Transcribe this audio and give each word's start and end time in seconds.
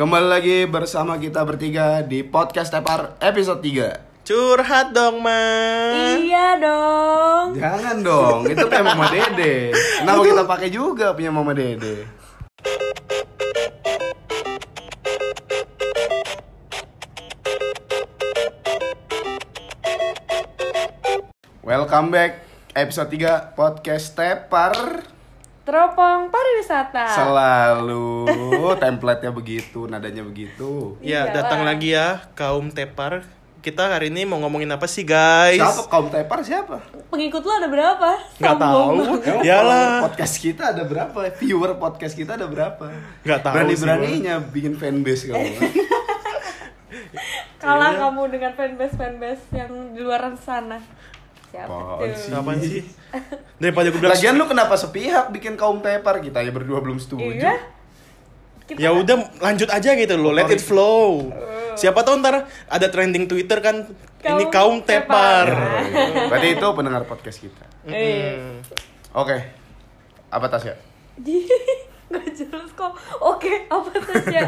Kembali 0.00 0.32
lagi 0.32 0.64
bersama 0.64 1.20
kita 1.20 1.44
bertiga 1.44 2.00
di 2.00 2.24
podcast 2.24 2.72
Tepar 2.72 3.20
episode 3.20 3.60
3 3.60 4.24
Curhat 4.24 4.96
dong, 4.96 5.20
Ma. 5.20 5.44
Iya 6.16 6.56
dong. 6.56 7.52
Jangan 7.52 8.00
dong, 8.00 8.48
itu 8.48 8.64
punya 8.64 8.80
Mama 8.80 9.12
Dede 9.12 9.76
Kenapa 10.00 10.24
kita 10.24 10.42
pakai 10.48 10.68
juga 10.72 11.12
punya 11.12 11.28
Mama 11.28 11.52
Dede? 11.52 12.08
Welcome 21.60 22.08
back 22.08 22.40
episode 22.72 23.12
3 23.12 23.52
podcast 23.52 24.16
Tepar 24.16 25.04
Teropong 25.60 26.32
pariwisata. 26.32 27.04
Selalu 27.12 28.32
template-nya 28.82 29.30
begitu, 29.30 29.84
nadanya 29.84 30.24
begitu 30.24 30.96
Ya, 30.98 31.28
Iyalah. 31.28 31.34
datang 31.36 31.60
lagi 31.62 31.92
ya 31.92 32.24
kaum 32.32 32.72
tepar. 32.72 33.22
Kita 33.60 33.92
hari 33.92 34.08
ini 34.08 34.24
mau 34.24 34.40
ngomongin 34.40 34.72
apa 34.72 34.88
sih, 34.88 35.04
guys? 35.04 35.60
Siapa 35.60 35.84
kaum 35.84 36.08
Tepar 36.08 36.40
siapa? 36.40 36.80
Pengikut 37.12 37.44
lo 37.44 37.52
ada 37.52 37.68
berapa? 37.68 38.16
Nggak 38.40 38.56
tahu. 38.56 38.80
Sombong. 38.88 39.20
Emang 39.20 39.44
Yalah. 39.44 39.60
follower 39.60 40.00
podcast 40.08 40.34
kita 40.40 40.62
ada 40.72 40.82
berapa? 40.88 41.18
Viewer 41.36 41.72
podcast 41.76 42.14
kita 42.16 42.40
ada 42.40 42.48
berapa? 42.48 42.88
Nggak 43.20 43.40
tahu 43.44 43.52
Berani 43.52 43.74
sih, 43.76 43.84
beraninya 43.84 44.34
bikin 44.40 44.80
fanbase 44.80 45.28
kamu. 45.28 45.60
Kalah 47.60 47.92
Iya. 47.92 48.00
kamu 48.00 48.22
dengan 48.32 48.52
fanbase 48.56 48.96
fanbase 48.96 49.44
yang 49.52 49.92
di 49.92 50.00
luar 50.00 50.24
sana. 50.40 50.80
Siapa 51.50 51.66
Apaan 51.66 52.06
tuh? 52.06 52.16
sih? 52.16 52.30
Apaan 52.30 52.58
sih? 52.58 52.82
Daripada 53.60 53.90
gue 53.90 53.98
bilang 53.98 54.14
Lagian 54.14 54.34
lu 54.34 54.46
kenapa 54.46 54.74
sepihak 54.74 55.28
bikin 55.30 55.54
kaum 55.54 55.78
tepar 55.78 56.18
kita 56.18 56.40
ya 56.40 56.50
berdua 56.50 56.78
belum 56.78 56.96
setuju. 56.96 57.26
Iya. 57.26 57.54
Kita 58.64 58.78
Ya 58.78 58.94
udah 58.94 59.18
lanjut 59.36 59.66
aja 59.66 59.90
gitu 59.92 60.14
loh, 60.14 60.30
let 60.30 60.46
it 60.46 60.62
flow. 60.62 61.26
Siapa 61.74 62.00
tahu 62.00 62.22
ntar 62.22 62.46
ada 62.64 62.86
trending 62.86 63.26
Twitter 63.26 63.58
kan 63.58 63.82
ini 64.20 64.44
kaum 64.46 64.78
Kaum 64.78 64.86
tepar. 64.86 65.46
tepar. 65.48 66.28
Berarti 66.30 66.48
itu 66.54 66.66
pendengar 66.70 67.02
podcast 67.04 67.38
kita. 67.40 67.64
Hmm. 67.80 68.60
Oke. 69.10 69.40
Apa 70.28 70.46
Tasya? 70.46 70.76
Gak 72.12 72.26
jelas 72.30 72.68
kok. 72.70 72.92
Oke, 73.16 73.64
apa 73.66 73.88
tuh 73.88 74.02
ya? 74.28 74.44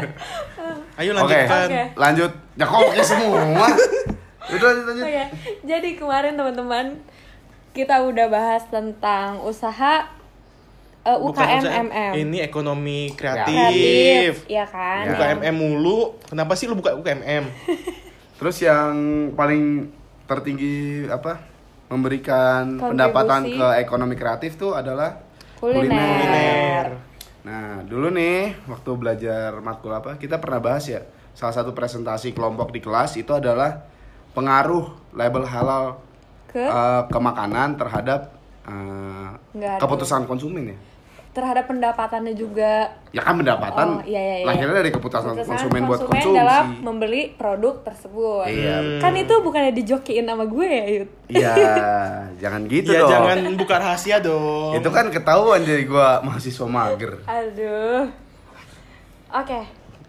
Ayo 0.95 1.11
lanjutkan. 1.11 1.67
Oke. 1.67 1.81
Lanjut. 1.97 2.31
Ya 2.53 2.63
kok 2.63 2.77
oke 2.77 3.01
semua. 3.01 3.41
Udah 4.45 4.65
lanjut 4.65 4.85
lanjut. 4.85 5.05
Oke, 5.05 5.23
jadi 5.63 5.89
kemarin 5.93 6.33
teman-teman 6.33 6.85
kita 7.71 8.01
udah 8.01 8.27
bahas 8.27 8.63
tentang 8.67 9.39
usaha 9.39 10.07
Bukan 11.03 11.35
UKM 11.35 11.59
usaha- 11.59 11.83
MM. 11.83 12.11
Ini 12.17 12.37
ekonomi 12.41 13.11
kreatif. 13.11 13.43
kreatif, 13.43 14.31
ya 14.47 14.63
kan? 14.63 15.03
Ya. 15.03 15.11
UKMM 15.13 15.51
mulu. 15.51 16.15
Kenapa 16.23 16.55
sih 16.55 16.63
lu 16.63 16.75
buka 16.75 16.95
UKMM? 16.95 17.43
Terus 18.39 18.57
yang 18.59 18.95
paling 19.33 19.91
tertinggi 20.23 21.03
apa? 21.07 21.43
Memberikan 21.87 22.79
Kontribusi. 22.79 22.89
pendapatan 22.89 23.41
ke 23.45 23.67
ekonomi 23.79 24.15
kreatif 24.15 24.55
tuh 24.55 24.73
adalah 24.73 25.19
Kuliner. 25.59 25.91
Kuliner. 25.91 26.87
Nah, 27.43 27.83
dulu 27.83 28.07
nih 28.09 28.55
waktu 28.65 28.89
belajar 28.95 29.59
matkul 29.59 29.91
apa, 29.91 30.15
kita 30.15 30.39
pernah 30.39 30.63
bahas 30.63 30.87
ya. 30.87 31.03
Salah 31.33 31.51
satu 31.51 31.75
presentasi 31.75 32.31
kelompok 32.31 32.71
di 32.71 32.79
kelas 32.79 33.19
itu 33.19 33.29
adalah 33.29 33.83
pengaruh 34.33 34.85
label 35.11 35.43
halal 35.43 35.85
Ke 36.45 36.59
eh, 36.59 37.01
ke 37.03 37.17
makanan 37.19 37.75
terhadap 37.75 38.29
eh, 38.63 39.29
Nggak 39.51 39.71
ada. 39.71 39.79
keputusan 39.79 40.25
konsumen 40.25 40.69
ya. 40.69 40.77
terhadap 41.29 41.65
pendapatannya 41.65 42.37
juga. 42.37 42.93
Ya 43.09 43.17
kan 43.19 43.33
pendapatan 43.35 43.87
Oh, 43.91 44.05
iya, 44.05 44.21
iya, 44.21 44.35
iya. 44.35 44.45
lahirnya 44.45 44.77
dari 44.77 44.93
keputusan 44.93 45.33
Keputusan 45.33 45.49
konsumen 45.49 45.81
buat 45.83 45.99
konsumen 45.99 46.21
konsumsi. 46.21 46.37
dalam 46.37 46.65
membeli 46.79 47.21
produk 47.31 47.81
tersebut. 47.81 48.45
Iya, 48.45 48.75
Hmm. 48.77 49.01
Kan 49.01 49.13
itu 49.15 49.33
bukannya 49.35 49.73
dijokiin 49.73 50.25
sama 50.27 50.45
gue 50.45 50.67
ya, 50.67 50.85
Yud? 50.93 51.09
Iya, 51.27 51.53
jangan 52.45 52.61
gitu 52.67 52.89
ya 52.91 53.01
dong. 53.01 53.09
jangan 53.09 53.37
buka 53.57 53.75
rahasia 53.75 54.17
dong. 54.19 54.77
Itu 54.77 54.89
kan 54.89 55.09
ketahuan 55.09 55.61
jadi 55.63 55.81
gua 55.83 56.21
mahasiswa 56.21 56.67
mager. 56.67 57.17
Aduh. 57.25 58.13
Oke. 59.31 59.59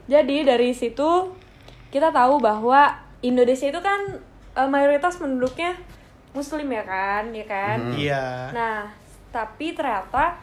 Jadi 0.05 0.37
dari 0.45 0.71
situ 0.71 1.33
kita 1.89 2.13
tahu 2.13 2.37
bahwa 2.37 3.01
Indonesia 3.25 3.73
itu 3.73 3.81
kan 3.81 4.21
eh, 4.55 4.69
mayoritas 4.69 5.17
penduduknya 5.17 5.73
muslim 6.37 6.69
ya 6.69 6.85
kan, 6.85 7.25
ya 7.33 7.47
kan? 7.47 7.79
Iya. 7.95 8.25
Nah, 8.53 8.79
tapi 9.33 9.73
ternyata 9.73 10.37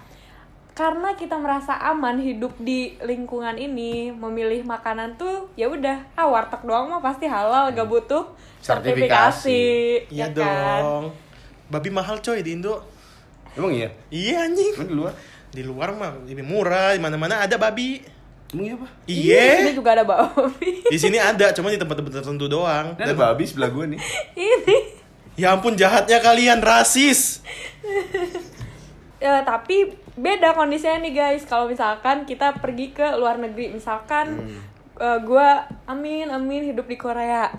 karena 0.72 1.14
kita 1.20 1.36
merasa 1.36 1.76
aman 1.78 2.16
hidup 2.18 2.56
di 2.58 2.96
lingkungan 3.04 3.60
ini, 3.60 4.10
memilih 4.10 4.64
makanan 4.64 5.20
tuh 5.20 5.52
ya 5.60 5.68
udah, 5.68 6.00
ah 6.16 6.32
warteg 6.32 6.64
doang 6.64 6.88
mah 6.88 7.04
pasti 7.04 7.28
halal, 7.28 7.76
gak 7.76 7.86
butuh 7.92 8.24
Sertifikasi. 8.64 8.64
sertifikasi. 8.64 9.64
Iya 10.16 10.32
ya 10.32 10.40
kan? 10.40 10.82
dong. 10.82 11.04
Babi 11.68 11.90
mahal 11.92 12.24
coy 12.24 12.40
di 12.40 12.56
Indo. 12.56 12.80
Emang 13.52 13.76
iya? 13.76 13.92
Iya 14.08 14.48
anjing. 14.48 14.74
Emang 14.80 14.88
di 14.88 14.96
luar? 14.96 15.14
Di 15.52 15.62
luar 15.68 15.90
mah 15.92 16.12
lebih 16.24 16.48
murah, 16.48 16.96
di 16.96 17.02
mana-mana 17.04 17.44
ada 17.44 17.60
babi. 17.60 18.00
Emang 18.52 18.64
iya 18.64 18.74
apa? 18.76 18.88
Di 19.02 19.14
sini 19.14 19.32
Iya. 19.64 19.72
juga 19.72 19.90
ada 19.92 20.04
babi. 20.04 20.72
Di 20.84 20.98
sini 20.98 21.16
ada, 21.16 21.52
cuma 21.52 21.68
di 21.68 21.78
tempat-tempat 21.78 22.12
tertentu 22.14 22.46
doang. 22.46 22.94
Ini 22.94 23.04
ada 23.06 23.16
babi 23.16 23.44
sebelah 23.44 23.70
gua 23.70 23.86
nih. 23.86 24.00
ini. 24.38 24.78
Ya 25.34 25.52
ampun 25.52 25.74
jahatnya 25.74 26.20
kalian 26.20 26.60
rasis. 26.60 27.40
Ya, 29.18 29.46
tapi 29.46 29.86
beda 30.16 30.52
kondisinya 30.52 30.98
nih 31.00 31.14
guys. 31.14 31.46
Kalau 31.46 31.70
misalkan 31.70 32.26
kita 32.26 32.58
pergi 32.58 32.90
ke 32.90 33.06
luar 33.14 33.38
negeri, 33.38 33.70
misalkan 33.70 34.34
Hmm. 34.34 34.58
eh, 34.98 35.20
gua 35.22 35.62
amin 35.86 36.26
amin 36.28 36.66
hidup 36.66 36.86
di 36.86 36.98
Korea, 36.98 37.54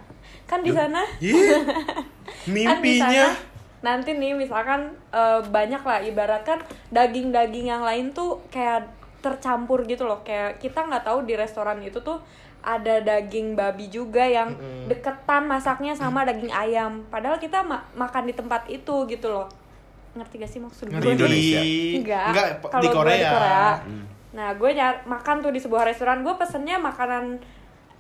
kan 0.45 0.59
di 0.61 0.71
sana 0.71 1.07
Iya. 1.19 1.63
kan 1.63 2.51
Mimpinya. 2.51 3.31
sana 3.31 3.39
nanti 3.81 4.11
nih 4.13 4.35
misalkan 4.37 4.91
eh, 5.09 5.39
banyak 5.45 5.79
lah 5.81 5.99
ibaratkan 6.01 6.59
daging-daging 6.91 7.67
yang 7.69 7.83
lain 7.83 8.11
tuh 8.11 8.43
kayak 8.49 8.91
tercampur 9.23 9.87
gitu 9.87 10.03
loh. 10.03 10.21
Kayak 10.21 10.59
kita 10.59 10.83
nggak 10.83 11.05
tahu 11.05 11.23
di 11.23 11.33
restoran 11.33 11.79
itu 11.79 11.97
tuh 11.99 12.19
ada 12.61 12.99
daging 13.01 13.55
babi 13.55 13.87
juga 13.87 14.23
yang 14.23 14.55
deketan 14.87 15.47
masaknya 15.47 15.95
sama 15.95 16.23
daging 16.23 16.51
ayam. 16.51 17.07
Padahal 17.07 17.39
kita 17.39 17.63
ma- 17.63 17.87
makan 17.93 18.27
di 18.27 18.35
tempat 18.35 18.67
itu 18.67 19.07
gitu 19.07 19.27
loh. 19.29 19.47
Ngerti 20.13 20.35
gak 20.37 20.51
sih 20.51 20.61
maksud 20.61 20.85
gue 20.87 20.99
Di 20.99 21.09
Indonesia. 21.09 21.61
enggak, 21.97 22.27
Enggak, 22.29 22.47
kalau 22.65 22.83
di 22.83 22.87
gue 22.87 22.95
Korea. 22.95 23.81
nah 24.33 24.49
gue 24.53 24.71
nyar- 24.71 25.03
makan 25.05 25.41
tuh 25.41 25.51
di 25.51 25.59
sebuah 25.59 25.83
restoran. 25.85 26.21
Gue 26.21 26.35
pesennya 26.35 26.77
makanan 26.77 27.41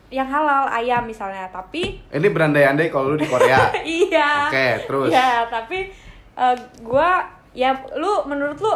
yang 0.08 0.28
halal 0.28 0.68
ayam 0.68 1.02
misalnya. 1.02 1.48
Tapi 1.48 2.04
Ini 2.06 2.28
berandai-andai 2.28 2.86
kalau 2.86 3.12
lu 3.12 3.18
di 3.18 3.26
Korea. 3.26 3.72
iya. 3.82 4.46
Oke, 4.46 4.68
terus? 4.84 5.08
Iya, 5.08 5.48
tapi 5.48 5.88
eh, 6.32 6.56
gua 6.80 7.24
ya 7.50 7.68
lu 7.94 8.24
menurut 8.24 8.56
lu 8.56 8.72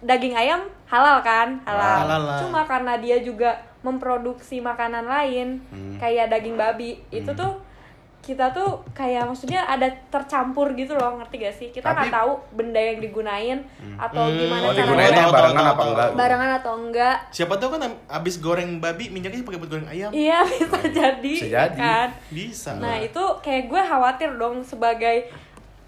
daging 0.00 0.32
ayam 0.32 0.64
halal 0.90 1.22
kan? 1.22 1.48
Halal. 1.62 1.96
Halal 2.02 2.22
lah. 2.26 2.38
Cuma 2.40 2.60
karena 2.64 2.94
dia 2.96 3.16
juga 3.18 3.54
memproduksi 3.80 4.58
makanan 4.60 5.06
lain 5.06 5.62
Hmm. 5.66 5.96
kayak 5.96 6.28
daging 6.28 6.54
babi, 6.54 7.00
itu 7.08 7.30
tuh 7.32 7.62
kita 8.20 8.52
tuh 8.52 8.84
kayak 8.92 9.24
maksudnya 9.24 9.64
ada 9.64 9.88
tercampur 10.12 10.76
gitu 10.76 10.92
loh, 10.92 11.16
ngerti 11.16 11.40
gak 11.40 11.56
sih? 11.56 11.68
Kita 11.70 11.88
nggak 11.88 12.12
tahu 12.12 12.36
benda 12.52 12.76
yang 12.76 13.00
digunain 13.00 13.64
atau 13.96 14.28
Hmm. 14.28 14.36
gimana 14.36 14.60
Oh, 14.62 14.70
cara 14.70 14.84
digunainnya 14.84 15.16
Tahu, 15.16 15.24
tahu, 15.24 15.32
barengan 15.32 15.56
tahu, 15.56 15.64
apa 15.64 15.80
tahu. 15.80 15.88
enggak? 15.88 16.08
barengan 16.12 16.50
atau 16.52 16.72
enggak. 16.76 17.16
Siapa 17.32 17.54
tahu 17.56 17.68
kan 17.72 17.80
abis 18.10 18.34
goreng 18.36 18.70
babi 18.76 19.08
minyaknya 19.08 19.40
pakai 19.40 19.56
buat 19.56 19.70
goreng 19.72 19.88
ayam. 19.88 20.10
Iya, 20.12 20.44
bisa 20.44 20.78
jadi. 20.84 21.32
Bisa 21.32 21.48
jadi. 21.48 21.78
Kan? 21.80 22.08
Bisa. 22.28 22.70
Nah 22.76 23.00
itu 23.00 23.22
kayak 23.40 23.64
gue 23.66 23.80
khawatir 23.80 24.30
dong 24.36 24.60
sebagai 24.60 25.16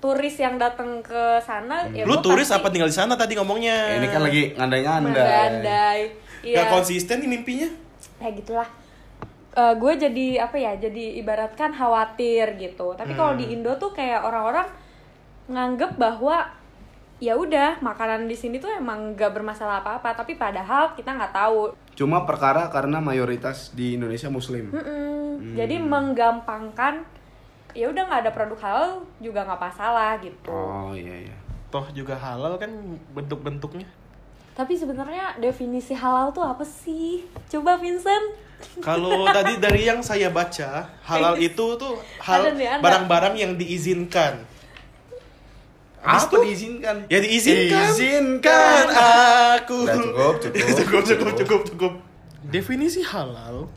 turis 0.02 0.34
yang 0.34 0.58
datang 0.58 0.98
ke 0.98 1.38
sana. 1.46 1.86
Ya 1.94 2.02
Lu 2.02 2.18
turis 2.18 2.50
pasti 2.50 2.58
apa 2.58 2.66
tinggal 2.74 2.90
di 2.90 2.96
sana 2.98 3.14
tadi 3.14 3.38
ngomongnya? 3.38 4.02
Ini 4.02 4.06
kan 4.10 4.20
lagi 4.26 4.42
ngandai-ngandai. 4.58 5.14
Mengandai. 5.14 6.00
Iya. 6.42 6.66
Gak 6.66 6.74
konsisten 6.74 7.22
nih 7.22 7.30
mimpinya. 7.30 7.70
Kayak 8.18 8.34
gitulah. 8.42 8.68
Eh, 9.54 9.74
gue 9.78 9.92
jadi 9.94 10.26
apa 10.42 10.58
ya? 10.58 10.74
Jadi 10.74 11.22
ibaratkan 11.22 11.70
khawatir 11.70 12.58
gitu. 12.58 12.98
Tapi 12.98 13.14
kalau 13.14 13.38
di 13.38 13.54
Indo 13.54 13.78
tuh 13.78 13.94
kayak 13.94 14.26
orang-orang 14.26 14.66
nganggep 15.46 15.94
bahwa 15.94 16.50
ya 17.22 17.38
udah 17.38 17.78
makanan 17.78 18.26
di 18.26 18.34
sini 18.34 18.58
tuh 18.58 18.74
emang 18.74 19.14
gak 19.14 19.30
bermasalah 19.30 19.86
apa-apa. 19.86 20.18
Tapi 20.18 20.34
padahal 20.34 20.98
kita 20.98 21.14
nggak 21.14 21.30
tahu. 21.30 21.78
Cuma 21.94 22.26
perkara 22.26 22.66
karena 22.74 22.98
mayoritas 22.98 23.70
di 23.70 23.94
Indonesia 23.94 24.26
muslim. 24.26 24.74
Mm-mm. 24.74 25.54
Jadi 25.54 25.78
menggampangkan 25.78 27.21
ya 27.72 27.88
udah 27.88 28.02
nggak 28.08 28.20
ada 28.28 28.32
produk 28.32 28.58
halal 28.60 28.90
juga 29.18 29.44
nggak 29.44 29.60
masalah 29.60 30.16
gitu. 30.20 30.52
Oh 30.52 30.92
iya 30.92 31.28
iya. 31.28 31.36
Toh 31.72 31.88
juga 31.96 32.16
halal 32.16 32.60
kan 32.60 32.70
bentuk-bentuknya. 33.16 33.88
Tapi 34.52 34.76
sebenarnya 34.76 35.40
definisi 35.40 35.96
halal 35.96 36.28
tuh 36.36 36.44
apa 36.44 36.64
sih? 36.64 37.24
Coba 37.48 37.80
Vincent. 37.80 38.36
Kalau 38.84 39.24
tadi 39.36 39.56
dari 39.56 39.88
yang 39.88 40.04
saya 40.04 40.28
baca, 40.28 40.92
halal 41.08 41.40
itu 41.40 41.66
tuh 41.80 41.96
hal 42.20 42.52
barang-barang 42.84 43.34
yang 43.40 43.52
diizinkan. 43.56 44.44
Habis 46.02 46.26
Apa 46.28 46.36
diizinkan? 46.42 46.96
Ya 47.06 47.18
diizinkan. 47.22 47.94
Diizinkan. 47.94 48.84
aku. 49.56 49.86
Udah 49.86 49.96
cukup, 49.96 50.34
cukup, 50.42 50.74
cukup, 50.76 51.02
cukup. 51.06 51.32
cukup, 51.38 51.60
cukup. 51.72 51.92
Definisi 52.42 53.00
halal 53.06 53.70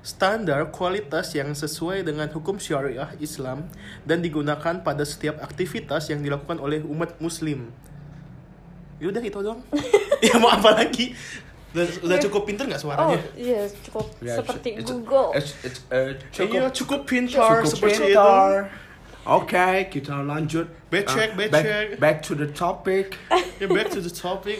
standar 0.00 0.70
kualitas 0.70 1.34
yang 1.34 1.52
sesuai 1.52 2.02
dengan 2.02 2.30
hukum 2.30 2.56
syariah 2.56 3.10
Islam 3.18 3.66
dan 4.02 4.22
digunakan 4.22 4.80
pada 4.80 5.02
setiap 5.02 5.42
aktivitas 5.42 6.08
yang 6.08 6.22
dilakukan 6.22 6.56
oleh 6.58 6.80
umat 6.82 7.18
muslim. 7.18 7.68
Ya 8.98 9.10
udah 9.10 9.22
itu 9.22 9.38
doang. 9.38 9.60
ya 10.26 10.34
mau 10.38 10.50
apa 10.50 10.74
lagi? 10.74 11.14
Udah, 11.68 11.84
udah 12.00 12.18
cukup 12.18 12.42
pinter 12.48 12.64
nggak 12.64 12.80
Oh 12.80 12.84
suaranya? 12.88 13.20
iya 13.36 13.68
cukup 13.84 14.08
Ya, 14.18 14.40
seperti 14.40 14.80
it's- 14.80 14.88
Google. 14.88 15.28
it's- 15.36 15.54
it's, 15.62 15.80
uh, 15.92 16.16
Iya, 16.32 16.72
cukup 16.72 17.04
pintar 17.04 17.60
cukup 17.60 17.68
seperti 17.68 18.08
itu. 18.08 18.16
pintar. 18.16 18.72
Oke, 19.28 19.92
kita 19.92 20.24
lanjut. 20.24 20.64
Becek, 20.88 21.36
Uh, 21.36 21.44
becek. 21.44 21.52
Back, 21.52 21.86
back 22.00 22.16
to 22.24 22.32
the 22.32 22.48
topic. 22.48 23.20
Ya 23.60 23.68
back 23.68 23.92
to 23.92 24.00
the 24.00 24.08
topic. 24.08 24.56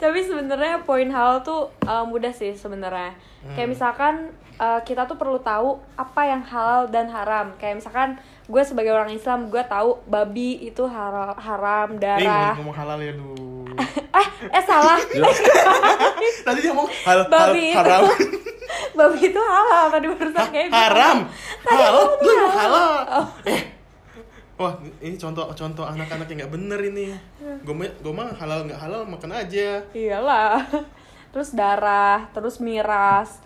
Tapi 0.00 0.24
sebenarnya 0.24 0.80
poin 0.82 1.10
halal 1.12 1.44
tuh 1.44 1.68
uh, 1.84 2.06
mudah 2.08 2.32
sih 2.32 2.56
sebenarnya. 2.56 3.12
Hmm. 3.44 3.52
Kayak 3.52 3.68
misalkan 3.68 4.14
uh, 4.58 4.80
kita 4.82 5.02
tuh 5.04 5.14
perlu 5.14 5.38
tahu 5.38 5.78
apa 5.94 6.22
yang 6.24 6.42
halal 6.42 6.86
dan 6.86 7.06
haram. 7.08 7.54
Kayak 7.56 7.80
misalkan 7.80 8.08
gue 8.44 8.62
sebagai 8.62 8.90
orang 8.90 9.10
Islam 9.10 9.48
gue 9.48 9.62
tahu 9.62 9.98
babi 10.04 10.62
itu 10.62 10.84
haram, 10.84 11.34
haram 11.34 11.88
Eh, 11.94 11.98
darah. 11.98 12.52
ngomong 12.54 12.76
halal 12.76 12.98
ya 12.98 13.12
lu. 13.12 13.34
eh 14.18 14.26
eh 14.50 14.62
salah. 14.62 14.98
Tadi 16.46 16.58
dia 16.60 16.70
ngomong 16.70 16.90
hal, 17.04 17.18
hal 17.24 17.30
babi 17.30 17.70
itu 17.70 17.78
haram. 17.78 18.02
babi 18.98 19.18
itu 19.24 19.40
halal 19.40 19.84
tadi 19.88 20.06
barusan 20.10 20.46
kayak 20.50 20.66
gitu. 20.68 20.74
haram. 20.74 21.16
Tadi 21.62 21.74
Halal, 21.78 21.92
lu 21.94 22.02
tuh 22.18 22.32
ngomong 22.34 22.54
halal. 22.54 22.88
Oh. 23.08 23.26
Eh. 23.46 23.62
Wah, 24.58 24.74
ini 24.98 25.14
contoh-contoh 25.14 25.86
anak-anak 25.86 26.26
yang 26.26 26.38
nggak 26.42 26.52
bener 26.52 26.80
ini. 26.82 27.14
Gue 27.62 27.74
mah, 27.78 27.86
gue 27.94 28.10
mah 28.10 28.34
halal 28.34 28.66
nggak 28.66 28.80
halal 28.82 29.06
makan 29.06 29.30
aja. 29.30 29.86
Iyalah. 29.94 30.66
Terus 31.30 31.54
darah, 31.54 32.26
terus 32.34 32.58
miras, 32.58 33.38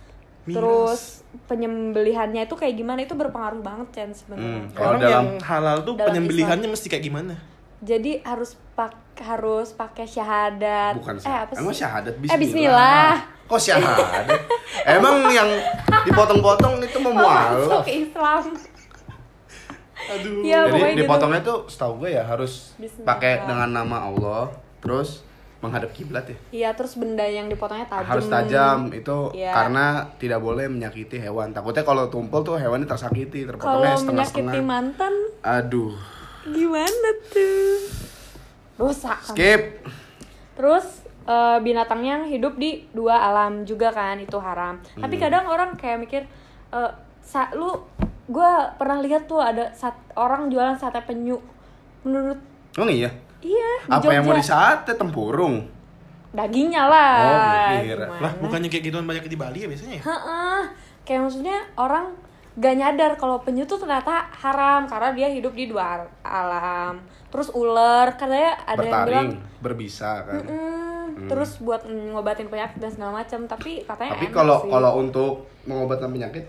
Miras. 0.42 0.56
terus 0.56 1.00
penyembelihannya 1.46 2.42
itu 2.42 2.54
kayak 2.54 2.74
gimana 2.74 3.00
itu 3.00 3.14
berpengaruh 3.14 3.60
banget 3.60 3.88
Chen 3.92 4.10
sebenarnya. 4.10 4.58
Hmm. 4.58 4.68
Kalau 4.72 4.88
Orang 4.88 5.00
dalam- 5.00 5.12
yang 5.12 5.26
halal 5.40 5.76
tuh 5.80 5.94
dalam 5.94 6.06
penyembelihannya 6.08 6.68
mesti 6.68 6.86
kayak 6.88 7.04
gimana? 7.04 7.34
Jadi 7.78 8.22
harus 8.22 8.54
pak 8.72 8.94
harus 9.18 9.70
pakai 9.72 10.02
syahadat. 10.04 10.94
Bukan 10.96 11.14
eh, 11.14 11.20
apa 11.20 11.22
syahadat. 11.22 11.54
Emang 11.56 11.70
sih? 11.70 11.80
syahadat 11.80 12.14
Eh, 12.16 12.38
bismillah. 12.38 13.12
Kok 13.44 13.60
syahadat? 13.60 14.40
Emang 14.98 15.16
yang 15.28 15.50
dipotong-potong 16.02 16.78
itu 16.80 16.98
memualaf. 16.98 17.58
masuk 17.62 17.86
Islam. 17.86 18.42
Aduh. 20.02 20.42
Iya, 20.42 20.58
Jadi 20.60 20.72
pokoknya 20.72 20.90
gitu. 20.90 21.02
dipotongnya 21.06 21.40
tuh 21.40 21.58
setahu 21.66 21.92
gue 21.96 22.10
ya 22.12 22.22
harus 22.24 22.74
Bismillah. 22.74 23.06
pakai 23.06 23.46
dengan 23.46 23.70
nama 23.70 23.98
Allah, 24.04 24.50
terus 24.82 25.22
menghadap 25.62 25.94
kiblat 25.94 26.26
ya. 26.26 26.36
Iya, 26.50 26.68
terus 26.74 26.98
benda 26.98 27.22
yang 27.22 27.46
dipotongnya 27.46 27.86
tajam. 27.86 28.04
Harus 28.04 28.26
tajam 28.26 28.78
itu 28.90 29.18
Iya. 29.32 29.54
karena 29.54 29.86
tidak 30.18 30.42
boleh 30.42 30.66
menyakiti 30.66 31.16
hewan. 31.16 31.54
Takutnya 31.54 31.86
kalau 31.86 32.10
tumpul 32.10 32.42
tuh 32.42 32.58
hewannya 32.58 32.84
tersakiti, 32.84 33.46
Kalau 33.46 33.54
terpotongnya 33.78 33.94
menyakiti 33.94 34.02
setengah-setengah. 34.26 34.60
mantan 34.60 35.14
Aduh. 35.40 35.94
gimana 36.44 37.08
tuh? 37.30 37.78
Kan? 38.74 39.22
Skip. 39.24 39.62
Terus 40.52 40.86
eh, 41.22 41.58
binatang 41.60 42.02
yang 42.02 42.26
hidup 42.26 42.58
di 42.58 42.82
dua 42.90 43.14
alam 43.22 43.62
juga 43.62 43.88
kan 43.88 44.18
itu 44.18 44.34
haram. 44.36 44.82
Tapi 44.92 45.14
Hmm. 45.14 45.22
kadang 45.22 45.44
orang 45.46 45.78
kayak 45.78 46.02
mikir 46.02 46.22
eh 46.68 46.90
sa 47.22 47.46
lu 47.52 47.78
gue 48.24 48.50
pernah 48.74 48.98
lihat 48.98 49.24
tuh 49.24 49.38
ada 49.38 49.70
sat, 49.70 49.94
orang 50.12 50.50
jualan 50.50 50.74
sate 50.74 50.98
penyu. 51.00 51.38
Menurut 52.02 52.42
Oh 52.74 52.90
iya. 52.90 53.14
Iya 53.42 53.72
di 53.80 53.90
Apa 53.90 54.10
yang 54.10 54.22
mau 54.22 54.32
Jogja. 54.32 54.40
disate 54.40 54.92
tempurung? 54.94 55.56
Dagingnya 56.30 56.82
lah. 56.86 57.12
Oh, 57.20 57.36
gue 57.68 57.78
kira. 57.84 58.06
Gimana? 58.06 58.22
Lah, 58.22 58.32
bukannya 58.38 58.68
kayak 58.68 58.84
gituan 58.86 59.04
banyak 59.04 59.26
di 59.26 59.36
Bali 59.36 59.58
ya 59.58 59.68
biasanya 59.68 59.94
ya? 59.94 60.02
Heeh. 60.02 60.60
Kayak 61.02 61.20
maksudnya 61.22 61.58
orang 61.74 62.04
gak 62.54 62.74
nyadar 62.74 63.12
kalau 63.14 63.36
penyu 63.38 63.64
tuh 63.64 63.76
ternyata 63.76 64.28
haram 64.30 64.84
karena 64.84 65.12
dia 65.12 65.28
hidup 65.28 65.52
di 65.52 65.66
dua 65.66 65.98
al- 65.98 66.12
alam. 66.22 66.94
Terus 67.28 67.48
ular 67.50 68.12
katanya 68.14 68.56
ada 68.62 68.76
yang 68.78 68.92
bilang 69.02 69.28
Bertaring, 69.28 69.30
berbisa 69.58 70.10
kan. 70.22 70.40
"Mm-mm, 70.42 71.28
terus 71.28 71.56
buat 71.58 71.80
ngobatin 71.84 72.46
penyakit 72.46 72.76
dan 72.76 72.90
segala 72.90 73.12
macam 73.18 73.44
tapi 73.44 73.80
katanya 73.82 74.12
Tapi 74.14 74.26
kalau 74.30 74.58
kalau 74.62 74.92
untuk 74.98 75.32
mengobati 75.62 76.04
penyakit, 76.06 76.44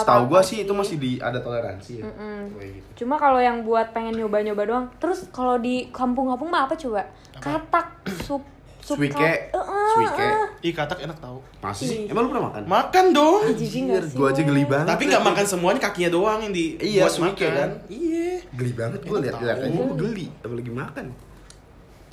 setahu 0.00 0.22
gua 0.24 0.40
sih 0.40 0.64
itu 0.64 0.72
masih 0.72 0.96
di 0.96 1.20
ada 1.20 1.36
toleransi 1.36 1.92
ya. 2.00 2.04
Mm-mm. 2.08 2.56
Kayak 2.56 2.70
gitu. 2.72 2.88
Cuma 3.04 3.20
kalau 3.20 3.36
yang 3.36 3.60
buat 3.60 3.92
pengen 3.92 4.16
nyoba-nyoba 4.16 4.62
doang. 4.64 4.86
Terus 4.96 5.28
kalau 5.28 5.60
di 5.60 5.92
kampung-kampung 5.92 6.48
mah 6.48 6.64
apa 6.64 6.72
coba? 6.72 7.04
Katak, 7.36 8.06
sup, 8.24 8.40
sup 8.80 8.96
Suike, 8.96 9.20
Eh, 9.20 9.52
eh, 9.52 9.88
suike. 9.92 10.28
Ih, 10.62 10.72
katak 10.72 11.02
enak 11.02 11.18
tau. 11.20 11.44
Masih 11.60 11.84
sih? 11.84 11.98
Ih. 12.06 12.10
Emang 12.10 12.24
lu 12.24 12.28
pernah 12.32 12.48
makan? 12.48 12.62
Makan 12.64 13.04
dong. 13.12 13.40
Nggak 13.44 13.60
Anjir, 13.60 14.04
gua 14.16 14.26
aja 14.32 14.42
geli 14.42 14.64
banget. 14.64 14.88
Tapi 14.88 15.02
nggak 15.12 15.22
makan 15.22 15.44
semuanya 15.44 15.80
kakinya 15.82 16.10
doang 16.10 16.38
yang 16.40 16.54
di 16.54 16.64
Iya, 16.80 17.04
buat 17.04 17.12
suike 17.12 17.44
makan. 17.44 17.58
kan. 17.58 17.70
Iya. 17.92 18.28
Geli 18.56 18.72
banget 18.72 19.00
gua 19.04 19.18
tahu. 19.20 19.44
aja 19.44 19.66
gua 19.68 19.94
geli, 19.98 20.26
apalagi 20.40 20.70
makan. 20.72 21.06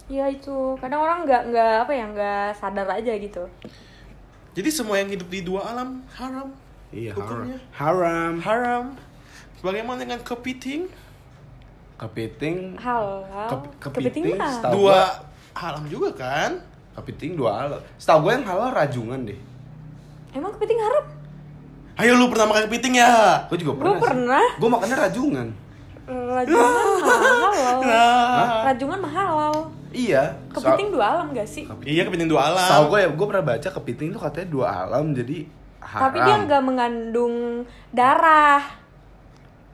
Iya 0.10 0.26
itu. 0.26 0.58
Kadang 0.82 1.02
orang 1.06 1.20
nggak 1.22 1.42
nggak 1.54 1.74
apa 1.86 1.92
ya 1.94 2.06
nggak 2.10 2.46
sadar 2.58 2.88
aja 2.90 3.14
gitu. 3.14 3.44
Jadi 4.58 4.70
semua 4.74 4.98
yang 4.98 5.10
hidup 5.14 5.30
di 5.30 5.46
dua 5.46 5.62
alam 5.70 6.02
haram. 6.18 6.50
Iya, 6.90 7.14
haram. 7.14 7.46
Hukumnya. 7.46 7.58
Haram. 7.72 8.34
Haram. 8.42 8.84
Bagaimana 9.62 9.98
dengan 10.02 10.20
kepiting? 10.26 10.90
Kepiting. 12.00 12.80
Halal. 12.80 13.28
Ke- 13.52 13.92
Kepiting 13.92 14.24
kepiting 14.40 14.72
Dua 14.72 15.00
haram 15.54 15.84
juga 15.86 16.10
kan? 16.16 16.52
Kepiting 16.96 17.36
dua 17.36 17.52
halal. 17.60 17.80
Setahu 18.00 18.28
gue 18.28 18.32
yang 18.40 18.46
halal 18.48 18.72
rajungan 18.72 19.20
deh. 19.28 19.40
Emang 20.32 20.56
kepiting 20.56 20.80
haram? 20.80 21.06
Ayo 22.00 22.16
lu 22.16 22.32
pernah 22.32 22.48
makan 22.48 22.72
kepiting 22.72 22.96
ya? 22.98 23.44
Gue 23.52 23.60
juga 23.60 23.74
pernah. 23.76 24.00
pernah. 24.00 24.46
Gue 24.56 24.70
makannya 24.72 24.98
rajungan. 24.98 25.48
Rajungan 26.10 26.72
mahal. 27.04 27.78
Nah. 27.86 28.64
Rajungan 28.72 29.00
mahal. 29.04 29.52
Iya. 29.92 30.24
Kepiting 30.56 30.90
dua 30.96 31.06
alam 31.14 31.28
gak 31.36 31.46
sih? 31.46 31.68
Iya 31.84 32.08
kepiting 32.08 32.32
dua 32.32 32.56
alam. 32.56 32.66
Tahu 32.66 32.84
gue 32.96 33.00
ya, 33.04 33.10
gue 33.12 33.26
pernah 33.28 33.46
baca 33.46 33.68
kepiting 33.70 34.10
tuh 34.16 34.22
katanya 34.24 34.48
dua 34.48 34.68
alam 34.88 35.12
jadi 35.12 35.59
haram. 35.90 36.02
Tapi 36.06 36.18
dia 36.22 36.36
nggak 36.46 36.62
mengandung 36.62 37.36
darah. 37.90 38.62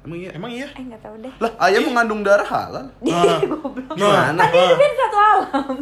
Emang 0.06 0.18
iya? 0.22 0.30
Emang 0.38 0.52
iya? 0.54 0.68
Eh 0.72 0.84
nggak 0.86 1.02
tahu 1.02 1.16
deh. 1.20 1.34
Lah, 1.42 1.52
ayam 1.60 1.82
mengandung 1.84 2.22
darah 2.22 2.46
halal? 2.46 2.88
Nah, 3.04 3.42
Gimana? 3.98 4.38
Kan 4.38 4.52
dia 4.54 4.62
hidupnya 4.64 4.88
di 4.88 4.98
satu 4.98 5.18
alam. 5.18 5.76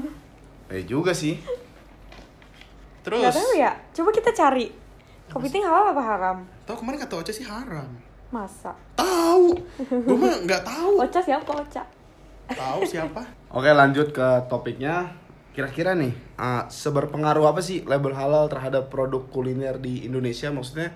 Eh 0.71 0.81
juga 0.83 1.11
sih. 1.13 1.35
terus. 3.03 3.19
Gak 3.19 3.35
tahu 3.35 3.51
ya. 3.53 3.71
Coba 3.91 4.09
kita 4.15 4.31
cari. 4.31 4.67
Kepiting 5.27 5.63
halal 5.63 5.91
apa 5.91 6.03
haram? 6.03 6.37
Tahu 6.63 6.75
kemarin 6.79 6.99
kata 6.99 7.13
Ocha 7.19 7.33
sih 7.33 7.43
haram. 7.43 7.89
Masa? 8.31 8.71
Tahu. 8.95 9.53
Gue 9.91 10.17
mah 10.17 10.39
nggak 10.41 10.63
tahu. 10.63 11.03
Ocha 11.03 11.19
siapa 11.19 11.51
Ocha? 11.51 11.83
Tahu 12.47 12.79
siapa? 12.87 13.21
Oke 13.51 13.69
lanjut 13.69 14.09
ke 14.09 14.27
topiknya. 14.47 15.11
Kira-kira 15.53 15.93
nih, 15.93 16.13
uh, 16.41 16.65
seberpengaruh 16.65 17.45
apa 17.45 17.61
sih 17.61 17.85
label 17.85 18.17
halal 18.17 18.49
terhadap 18.49 18.89
produk 18.89 19.21
kuliner 19.29 19.77
di 19.77 20.01
Indonesia? 20.09 20.49
Maksudnya 20.49 20.89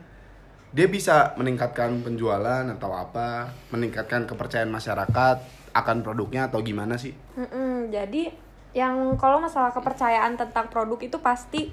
dia 0.73 0.89
bisa 0.89 1.37
meningkatkan 1.37 2.01
penjualan 2.01 2.65
atau 2.65 2.91
apa? 2.91 3.53
Meningkatkan 3.69 4.25
kepercayaan 4.25 4.73
masyarakat 4.73 5.37
akan 5.77 5.97
produknya 6.01 6.49
atau 6.49 6.65
gimana 6.65 6.97
sih? 6.97 7.13
Mm-mm, 7.37 7.93
jadi 7.93 8.33
yang 8.73 9.13
kalau 9.21 9.37
masalah 9.37 9.69
kepercayaan 9.69 10.35
tentang 10.35 10.67
produk 10.73 10.99
itu 11.01 11.17
pasti 11.21 11.69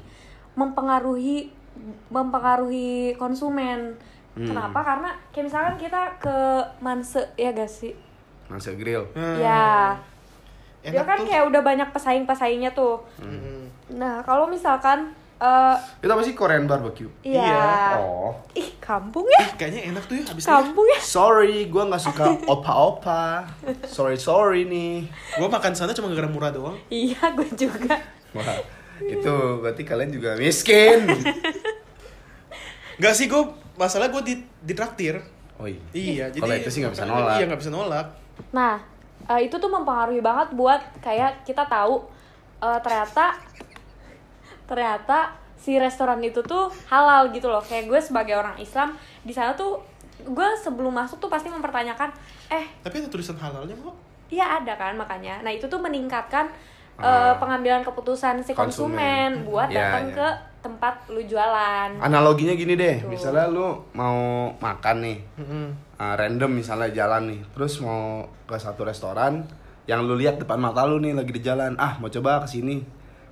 mempengaruhi 0.55 1.50
mempengaruhi 2.12 3.19
konsumen. 3.19 3.99
Hmm. 4.35 4.47
Kenapa? 4.47 4.81
Karena 4.85 5.11
kayak 5.35 5.47
misalkan 5.47 5.76
kita 5.79 6.03
ke 6.23 6.38
Manse 6.85 7.35
ya 7.35 7.50
gak 7.50 7.71
sih? 7.71 7.97
Masa 8.47 8.76
grill. 8.76 9.11
Hmm. 9.14 9.41
Ya. 9.43 9.99
Dia 10.85 11.00
Enak 11.00 11.07
kan 11.09 11.19
tuh. 11.19 11.26
kayak 11.26 11.45
udah 11.49 11.62
banyak 11.64 11.88
pesaing-pesaingnya 11.91 12.71
tuh. 12.76 13.00
Hmm. 13.17 13.73
Nah, 13.97 14.21
kalau 14.21 14.45
misalkan 14.45 15.17
eh 15.35 15.76
Itu 15.99 16.12
apa 16.12 16.23
sih 16.23 16.37
Korean 16.37 16.69
barbecue? 16.69 17.09
iya. 17.25 17.43
Iya. 17.43 17.69
Oh. 17.99 18.37
Ih, 18.53 18.76
kampung 18.79 19.25
ya? 19.26 19.49
Ih, 19.49 19.53
kayaknya 19.57 19.83
enak 19.91 20.05
tuh 20.05 20.21
ya 20.21 20.25
habis 20.29 20.45
ini. 20.45 20.50
Kampung 20.53 20.87
ya? 20.87 20.99
Sorry, 21.00 21.57
gue 21.67 21.83
nggak 21.83 22.03
suka 22.05 22.25
opa-opa. 22.47 23.49
Sorry 23.88 24.14
sorry 24.14 24.69
nih. 24.69 25.09
Gue 25.35 25.49
makan 25.49 25.73
sana 25.73 25.91
cuma 25.91 26.12
gara-gara 26.12 26.29
murah 26.29 26.50
doang. 26.53 26.76
Iya, 26.87 27.19
gue 27.33 27.49
juga. 27.57 27.97
Wah, 28.31 28.47
itu 29.00 29.35
berarti 29.59 29.83
kalian 29.83 30.11
juga 30.12 30.37
miskin. 30.37 31.09
Gak 32.95 33.14
sih 33.14 33.26
gue 33.26 33.43
masalah 33.75 34.07
gue 34.07 34.23
di 34.23 34.35
ditraktir. 34.62 35.19
Oh 35.59 35.67
iya. 35.67 35.83
Iya, 35.91 36.25
jadi 36.31 36.41
Kalau 36.45 36.55
itu 36.55 36.71
sih 36.71 36.79
nggak 36.83 36.95
bisa 36.95 37.07
nolak. 37.07 37.37
Iya 37.38 37.45
nggak 37.49 37.61
bisa 37.62 37.73
nolak. 37.73 38.07
Nah, 38.50 38.75
eh, 39.26 39.40
itu 39.43 39.54
tuh 39.54 39.69
mempengaruhi 39.69 40.21
banget 40.21 40.52
buat 40.52 40.81
kayak 40.99 41.43
kita 41.43 41.64
tahu 41.64 42.04
eh, 42.61 42.78
ternyata 42.81 43.37
ternyata 44.64 45.19
si 45.54 45.76
restoran 45.76 46.21
itu 46.21 46.40
tuh 46.40 46.69
halal 46.88 47.28
gitu 47.31 47.49
loh. 47.49 47.61
Kayak 47.61 47.88
gue 47.88 48.00
sebagai 48.02 48.35
orang 48.35 48.57
Islam 48.57 48.93
di 49.21 49.33
sana 49.33 49.52
tuh 49.52 49.81
gue 50.21 50.49
sebelum 50.57 50.88
masuk 50.90 51.19
tuh 51.19 51.28
pasti 51.28 51.49
mempertanyakan, 51.49 52.09
eh 52.49 52.64
Tapi 52.81 52.95
ada 52.99 53.09
tulisan 53.09 53.37
halalnya 53.37 53.76
kok. 53.76 53.93
iya 54.26 54.57
ada 54.57 54.73
kan 54.75 54.97
makanya. 54.97 55.40
Nah 55.40 55.52
itu 55.52 55.64
tuh 55.64 55.78
meningkatkan 55.78 56.49
eh, 56.95 57.04
Ah. 57.04 57.35
pengambilan 57.37 57.83
keputusan 57.83 58.40
si 58.40 58.52
konsumen, 58.52 58.95
Konsumen. 59.35 59.45
buat 59.45 59.69
Iya, 59.69 59.78
datang 59.83 60.04
iya. 60.07 60.14
ke 60.14 60.28
tempat 60.64 61.04
lu 61.12 61.21
jualan. 61.21 62.00
Analoginya 62.00 62.56
gini 62.56 62.73
deh, 62.73 63.04
Tuh. 63.04 63.12
misalnya 63.12 63.44
lu 63.52 63.85
mau 63.92 64.49
makan 64.56 64.97
nih, 65.04 65.18
Mm-mm. 65.37 65.66
uh, 66.00 66.14
random 66.16 66.56
misalnya 66.56 66.88
jalan 66.88 67.28
nih, 67.28 67.40
terus 67.52 67.76
mau 67.85 68.25
ke 68.49 68.56
satu 68.56 68.88
restoran 68.88 69.44
yang 69.85 70.00
lu 70.09 70.16
lihat 70.16 70.40
depan 70.40 70.56
mata 70.56 70.88
lu 70.88 70.97
nih 71.04 71.12
lagi 71.12 71.37
di 71.37 71.44
jalan, 71.44 71.76
ah 71.76 72.00
mau 72.00 72.09
coba 72.09 72.40
ke 72.40 72.49
sini. 72.49 72.80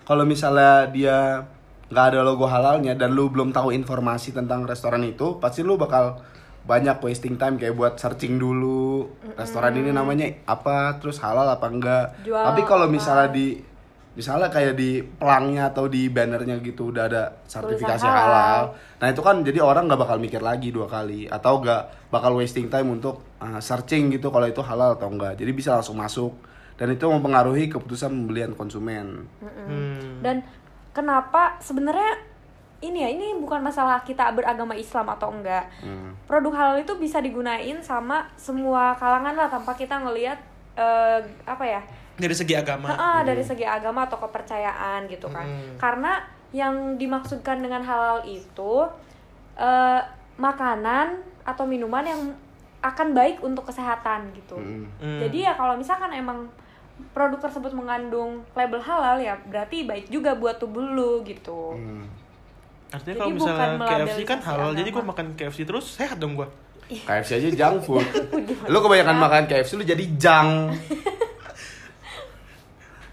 Kalau 0.05 0.29
misalnya 0.29 0.93
dia 0.93 1.49
nggak 1.89 2.05
ada 2.13 2.21
logo 2.21 2.45
halalnya 2.45 2.93
dan 2.93 3.17
lu 3.17 3.33
belum 3.33 3.57
tahu 3.57 3.73
informasi 3.73 4.37
tentang 4.37 4.69
restoran 4.69 5.01
itu, 5.01 5.41
pasti 5.41 5.65
lu 5.65 5.81
bakal 5.81 6.21
banyak 6.63 7.01
wasting 7.03 7.41
time 7.41 7.59
kayak 7.59 7.75
buat 7.75 7.99
searching 7.99 8.39
dulu 8.39 9.09
restoran 9.35 9.75
ini 9.75 9.91
namanya 9.91 10.31
apa, 10.45 11.01
terus 11.01 11.17
halal 11.25 11.49
apa 11.49 11.67
enggak. 11.67 12.07
Jual 12.23 12.39
Tapi 12.39 12.61
kalau 12.69 12.87
misalnya 12.87 13.33
di 13.33 13.72
misalnya 14.13 14.53
kayak 14.53 14.77
di 14.77 15.01
pelangnya 15.01 15.73
atau 15.73 15.89
di 15.89 16.13
bannernya 16.13 16.61
gitu 16.61 16.93
udah 16.93 17.09
ada 17.09 17.23
sertifikasi 17.49 18.05
halal. 18.05 18.29
halal. 18.29 18.63
Nah 19.01 19.07
itu 19.09 19.21
kan 19.25 19.41
jadi 19.41 19.65
orang 19.65 19.89
nggak 19.89 20.01
bakal 20.05 20.17
mikir 20.21 20.45
lagi 20.45 20.69
dua 20.69 20.85
kali 20.85 21.25
atau 21.33 21.65
nggak 21.65 22.13
bakal 22.13 22.37
wasting 22.37 22.69
time 22.69 22.93
untuk 22.93 23.25
uh, 23.41 23.57
searching 23.57 24.13
gitu 24.13 24.29
kalau 24.29 24.45
itu 24.45 24.61
halal 24.61 25.01
atau 25.01 25.09
enggak. 25.09 25.41
Jadi 25.41 25.51
bisa 25.57 25.73
langsung 25.73 25.97
masuk 25.97 26.37
dan 26.77 26.93
itu 26.93 27.05
mempengaruhi 27.09 27.73
keputusan 27.73 28.13
pembelian 28.13 28.53
konsumen. 28.53 29.25
Hmm. 29.41 30.21
Dan 30.21 30.45
kenapa 30.93 31.57
sebenarnya 31.65 32.29
ini 32.85 32.99
ya 33.07 33.09
ini 33.09 33.33
bukan 33.41 33.65
masalah 33.65 34.05
kita 34.05 34.29
beragama 34.37 34.77
Islam 34.77 35.09
atau 35.09 35.33
enggak. 35.33 35.73
Hmm. 35.81 36.13
Produk 36.29 36.53
halal 36.53 36.85
itu 36.85 36.93
bisa 37.01 37.17
digunain 37.25 37.81
sama 37.81 38.29
semua 38.37 38.93
kalangan 39.01 39.33
lah 39.33 39.49
tanpa 39.49 39.73
kita 39.73 40.05
ngelihat 40.05 40.52
eh, 40.77 41.21
apa 41.45 41.65
ya 41.65 41.83
Dari 42.13 42.37
segi 42.37 42.55
agama. 42.55 42.93
Heeh, 42.93 43.19
dari 43.25 43.41
segi 43.41 43.65
agama 43.65 44.05
atau 44.05 44.21
kepercayaan 44.21 45.09
gitu 45.09 45.33
kan. 45.33 45.49
Hmm. 45.49 45.75
Karena 45.81 46.21
yang 46.53 47.01
dimaksudkan 47.01 47.65
dengan 47.65 47.81
halal 47.81 48.23
itu 48.29 48.85
eh, 49.57 50.01
makanan 50.37 51.25
atau 51.43 51.65
minuman 51.67 52.05
yang 52.05 52.21
akan 52.83 53.15
baik 53.17 53.41
untuk 53.41 53.65
kesehatan 53.71 54.35
gitu. 54.37 54.61
Hmm. 54.61 54.87
Hmm. 55.01 55.21
Jadi 55.25 55.49
ya 55.49 55.57
kalau 55.57 55.79
misalkan 55.79 56.13
emang 56.13 56.51
produk 57.17 57.41
tersebut 57.41 57.73
mengandung 57.75 58.47
label 58.55 58.79
halal 58.79 59.19
ya 59.19 59.35
berarti 59.49 59.89
baik 59.89 60.07
juga 60.13 60.37
buat 60.37 60.59
tubuh 60.59 60.83
lu 60.83 61.23
gitu. 61.25 61.79
Hmm. 61.79 62.07
Artinya 62.93 63.17
Jadi 63.17 63.19
kalau 63.19 63.33
misalnya 63.33 63.69
bukan 63.81 63.89
KFC 63.89 64.21
kan 64.29 64.41
halal, 64.45 64.71
jadi 64.77 64.89
gue 64.93 65.05
makan 65.05 65.27
KFC 65.33 65.61
terus 65.65 65.87
sehat 65.97 66.21
dong 66.21 66.37
gue. 66.37 66.45
KFC 67.01 67.41
aja 67.41 67.49
junk 67.53 67.77
food. 67.87 68.07
lu 68.69 68.79
kebanyakan 68.83 69.17
makan 69.17 69.43
KFC 69.49 69.81
lu 69.81 69.85
jadi 69.87 70.05
junk. 70.21 70.77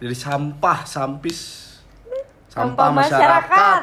jadi 0.03 0.15
sampah, 0.15 0.83
sampis. 0.83 1.67
Sampah, 2.49 2.89
masyarakat. 2.91 3.81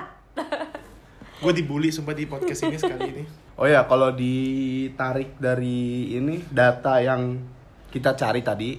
Gue 1.36 1.52
dibully 1.52 1.92
sumpah 1.92 2.16
di 2.16 2.24
podcast 2.26 2.66
ini 2.68 2.76
sekali 2.76 3.08
ini. 3.12 3.24
Oh 3.56 3.64
ya, 3.64 3.88
kalau 3.88 4.12
ditarik 4.12 5.40
dari 5.40 6.12
ini 6.12 6.44
data 6.52 7.00
yang 7.00 7.40
kita 7.88 8.12
cari 8.12 8.44
tadi, 8.44 8.76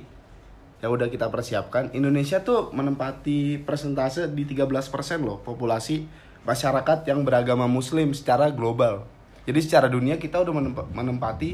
yang 0.78 0.94
udah 0.94 1.10
kita 1.10 1.34
persiapkan, 1.34 1.90
Indonesia 1.98 2.46
tuh 2.46 2.70
menempati 2.70 3.58
persentase 3.66 4.30
di 4.30 4.46
13% 4.46 4.70
loh 5.26 5.42
populasi 5.42 6.06
masyarakat 6.46 7.10
yang 7.10 7.26
beragama 7.26 7.66
muslim 7.66 8.14
secara 8.14 8.54
global. 8.54 9.10
Jadi 9.48 9.60
secara 9.64 9.88
dunia 9.88 10.20
kita 10.20 10.44
udah 10.44 10.54
menempa- 10.54 10.88
menempati 10.92 11.52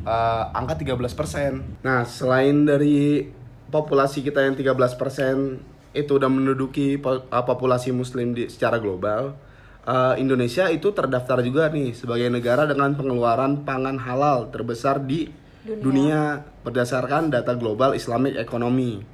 eh, 0.00 0.44
angka 0.56 0.80
13%. 0.80 1.84
Nah, 1.84 2.08
selain 2.08 2.64
dari 2.64 3.28
populasi 3.68 4.24
kita 4.24 4.40
yang 4.40 4.56
13% 4.56 5.60
itu 5.92 6.16
udah 6.16 6.30
menduduki 6.32 6.96
po- 6.96 7.28
eh, 7.28 7.44
populasi 7.44 7.92
muslim 7.92 8.32
di 8.32 8.48
secara 8.48 8.80
global, 8.80 9.36
eh, 9.84 10.14
Indonesia 10.16 10.72
itu 10.72 10.88
terdaftar 10.90 11.44
juga 11.44 11.68
nih 11.68 11.92
sebagai 11.92 12.32
negara 12.32 12.64
dengan 12.64 12.96
pengeluaran 12.96 13.68
pangan 13.68 14.00
halal 14.00 14.48
terbesar 14.48 15.04
di 15.04 15.28
Dunia. 15.60 15.84
dunia, 15.84 16.22
berdasarkan 16.64 17.28
data 17.28 17.52
global 17.52 17.92
Islamic 17.92 18.40
Economy. 18.40 19.04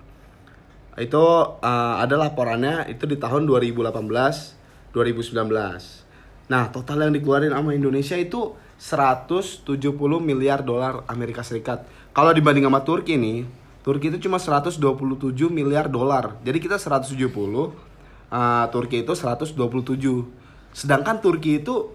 Itu 0.94 1.26
eh, 1.60 1.94
ada 1.98 2.14
laporannya 2.14 2.86
itu 2.86 3.10
di 3.10 3.18
tahun 3.18 3.50
2018 3.50 4.54
2019. 4.94 6.05
Nah, 6.46 6.70
total 6.70 7.02
yang 7.02 7.12
dikeluarin 7.12 7.50
sama 7.50 7.72
Indonesia 7.72 8.14
itu 8.14 8.54
170 8.76 9.66
miliar 10.20 10.62
dolar 10.62 11.02
Amerika 11.06 11.42
Serikat. 11.42 11.82
Kalau 12.12 12.30
dibanding 12.30 12.64
sama 12.64 12.80
Turki 12.80 13.14
nih, 13.14 13.44
Turki 13.82 14.08
itu 14.08 14.18
cuma 14.20 14.38
127 14.38 14.78
miliar 15.48 15.86
dolar. 15.86 16.38
Jadi 16.40 16.58
kita 16.58 16.76
170, 16.76 17.74
uh, 18.28 18.66
Turki 18.68 19.02
itu 19.02 19.12
127. 19.12 20.26
Sedangkan 20.70 21.18
Turki 21.18 21.58
itu 21.58 21.92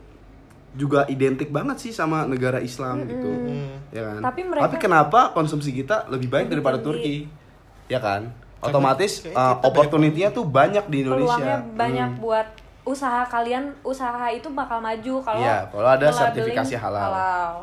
juga 0.71 1.03
identik 1.05 1.51
banget 1.51 1.79
sih 1.79 1.91
sama 1.91 2.23
negara 2.23 2.59
Islam 2.59 3.03
gitu. 3.03 3.29
Ya 3.91 4.07
kan? 4.07 4.19
Tapi 4.23 4.41
mereka- 4.47 4.79
kenapa 4.79 5.19
konsumsi 5.31 5.71
kita 5.71 6.07
lebih 6.07 6.31
baik 6.31 6.47
Lebih 6.47 6.53
daripada 6.53 6.77
tinggi. 6.77 6.87
Turki? 6.87 7.15
Ya 7.87 7.99
kan? 7.99 8.31
Otomatis 8.61 9.25
uh, 9.27 9.57
opportunity-nya 9.59 10.29
tuh 10.29 10.45
banyak 10.45 10.85
di 10.85 11.03
Indonesia. 11.03 11.33
Peluangnya 11.33 11.57
banyak 11.75 12.09
Hmm. 12.13 12.21
buat 12.21 12.47
usaha 12.81 13.21
kalian, 13.23 13.69
usaha 13.81 14.25
itu 14.27 14.49
bakal 14.49 14.77
maju 14.77 15.21
kalau 15.21 15.39
Iya, 15.39 15.65
kalau 15.69 15.85
ada 15.85 16.07
sertifikasi 16.09 16.75
halal. 16.75 17.61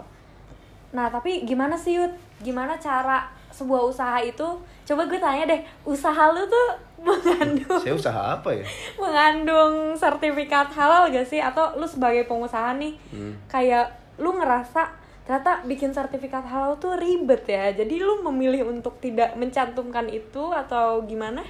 Nah, 0.89 1.07
tapi 1.09 1.43
gimana 1.43 1.75
sih 1.75 1.99
Yud? 1.99 2.13
Gimana 2.39 2.79
cara 2.79 3.27
sebuah 3.51 3.83
usaha 3.85 4.17
itu? 4.19 4.47
Coba 4.87 5.05
gue 5.05 5.19
tanya 5.19 5.45
deh, 5.45 5.61
usaha 5.85 6.31
lu 6.31 6.41
tuh 6.45 6.69
mengandung 7.07 7.79
Saya 7.79 7.95
usaha 7.95 8.23
apa 8.35 8.51
ya? 8.51 8.65
mengandung 8.97 9.93
sertifikat 9.95 10.71
halal 10.73 11.07
gak 11.09 11.23
sih 11.25 11.39
atau 11.39 11.77
lu 11.77 11.85
sebagai 11.85 12.25
pengusaha 12.25 12.75
nih 12.75 12.95
Hmm. 13.11 13.35
kayak 13.47 13.87
lu 14.19 14.35
ngerasa 14.35 14.91
ternyata 15.23 15.61
bikin 15.63 15.93
sertifikat 15.93 16.43
halal 16.43 16.75
tuh 16.77 16.97
ribet 16.97 17.45
ya 17.45 17.71
jadi 17.71 18.01
lu 18.01 18.25
memilih 18.25 18.67
untuk 18.67 18.97
tidak 18.99 19.37
mencantumkan 19.37 20.09
itu 20.09 20.51
atau 20.51 21.05
gimana 21.05 21.45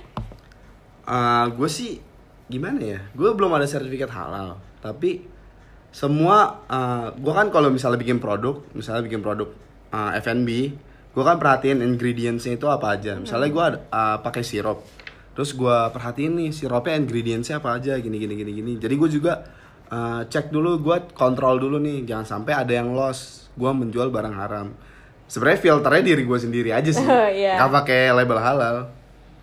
gue 1.48 1.70
sih 1.70 2.02
gimana 2.48 2.80
ya? 2.80 3.00
Gue 3.12 3.30
belum 3.32 3.52
ada 3.52 3.68
sertifikat 3.68 4.10
halal, 4.10 4.56
tapi 4.80 5.24
semua 5.88 6.60
gue 7.16 7.32
kan 7.32 7.48
kalau 7.48 7.68
misalnya 7.68 7.96
bikin 7.96 8.20
produk, 8.20 8.60
misalnya 8.76 9.04
bikin 9.04 9.20
produk 9.20 9.48
uh, 9.88 10.12
F&B, 10.20 10.48
gue 11.12 11.24
kan 11.24 11.36
perhatiin 11.40 11.80
ingredientsnya 11.80 12.56
itu 12.56 12.66
apa 12.68 12.96
aja. 12.96 13.16
Misalnya 13.16 13.48
gue 13.48 13.66
pakai 14.20 14.44
sirup, 14.44 14.84
terus 15.32 15.52
gue 15.52 15.76
perhatiin 15.92 16.32
nih 16.36 16.50
sirupnya 16.52 16.96
ingredientsnya 16.96 17.60
apa 17.60 17.80
aja, 17.80 17.96
gini 17.96 18.20
gini 18.20 18.34
gini 18.36 18.52
gini. 18.52 18.72
Jadi 18.76 18.94
gue 18.94 19.08
juga 19.08 19.32
uh, 19.88 20.22
cek 20.28 20.52
dulu, 20.52 20.80
gue 20.80 20.96
kontrol 21.16 21.56
dulu 21.56 21.80
nih, 21.80 22.04
jangan 22.04 22.38
sampai 22.38 22.52
ada 22.52 22.72
yang 22.72 22.92
loss, 22.92 23.48
gue 23.56 23.70
menjual 23.72 24.12
barang 24.12 24.34
haram. 24.36 24.68
Sebenarnya 25.28 25.60
filternya 25.60 26.04
diri 26.04 26.22
gue 26.24 26.38
sendiri 26.40 26.70
aja 26.72 26.88
sih, 26.88 27.04
Iya. 27.40 27.56
nggak 27.60 27.70
pakai 27.84 28.12
label 28.12 28.40
halal. 28.40 28.76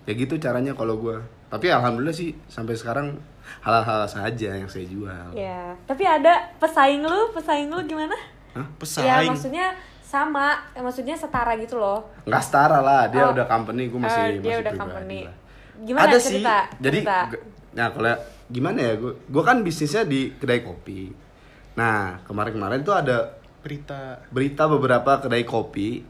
Ya 0.05 0.13
gitu 0.13 0.37
caranya 0.37 0.77
kalau 0.77 0.97
gue. 1.01 1.17
Tapi 1.45 1.67
alhamdulillah 1.67 2.13
sih 2.13 2.33
sampai 2.45 2.73
sekarang 2.73 3.15
halal-halal 3.61 4.05
saja 4.05 4.49
yang 4.51 4.65
saya 4.65 4.85
jual. 4.85 5.25
ya 5.31 5.73
tapi 5.83 6.01
ada 6.01 6.49
pesaing 6.55 7.01
lu 7.01 7.29
pesaing 7.31 7.69
lu 7.69 7.77
gimana 7.83 8.17
Hah? 8.51 8.65
ya 8.65 8.73
Pesaing. 8.75 9.29
maksudnya 9.29 9.67
sama 10.01 10.53
maksudnya 10.73 11.13
setara 11.13 11.53
gitu 11.55 11.75
loh 11.75 12.01
Nggak 12.23 12.41
setara 12.41 12.79
lah, 12.79 13.05
dia 13.07 13.21
Oh. 13.21 13.31
udah 13.31 13.45
company, 13.45 13.85
gue 13.85 13.99
masih 13.99 14.17
masih 14.17 14.37
dia 14.39 14.55
udah 14.55 14.63
pribadi 14.67 14.79
company. 14.79 15.19
lah. 15.23 15.35
Gimana 15.77 16.05
Ada 16.05 16.17
cerita? 16.17 16.57
sih. 16.63 16.77
Jadi 16.81 16.99
Cerita. 17.01 17.19
nah 17.71 17.87
kalau 17.91 18.13
gimana 18.47 18.77
ya 18.79 18.93
gue 18.95 19.13
gue 19.23 19.43
kan 19.43 19.57
bisnisnya 19.59 20.03
di 20.03 20.21
kedai 20.31 20.61
kopi. 20.61 21.01
Nah, 21.75 22.23
kemarin-kemarin 22.23 22.81
tuh 22.81 22.95
ada 22.95 23.35
Berita. 23.59 24.21
berita 24.29 24.63
beberapa 24.65 25.19
kedai 25.19 25.43
kopi 25.43 26.01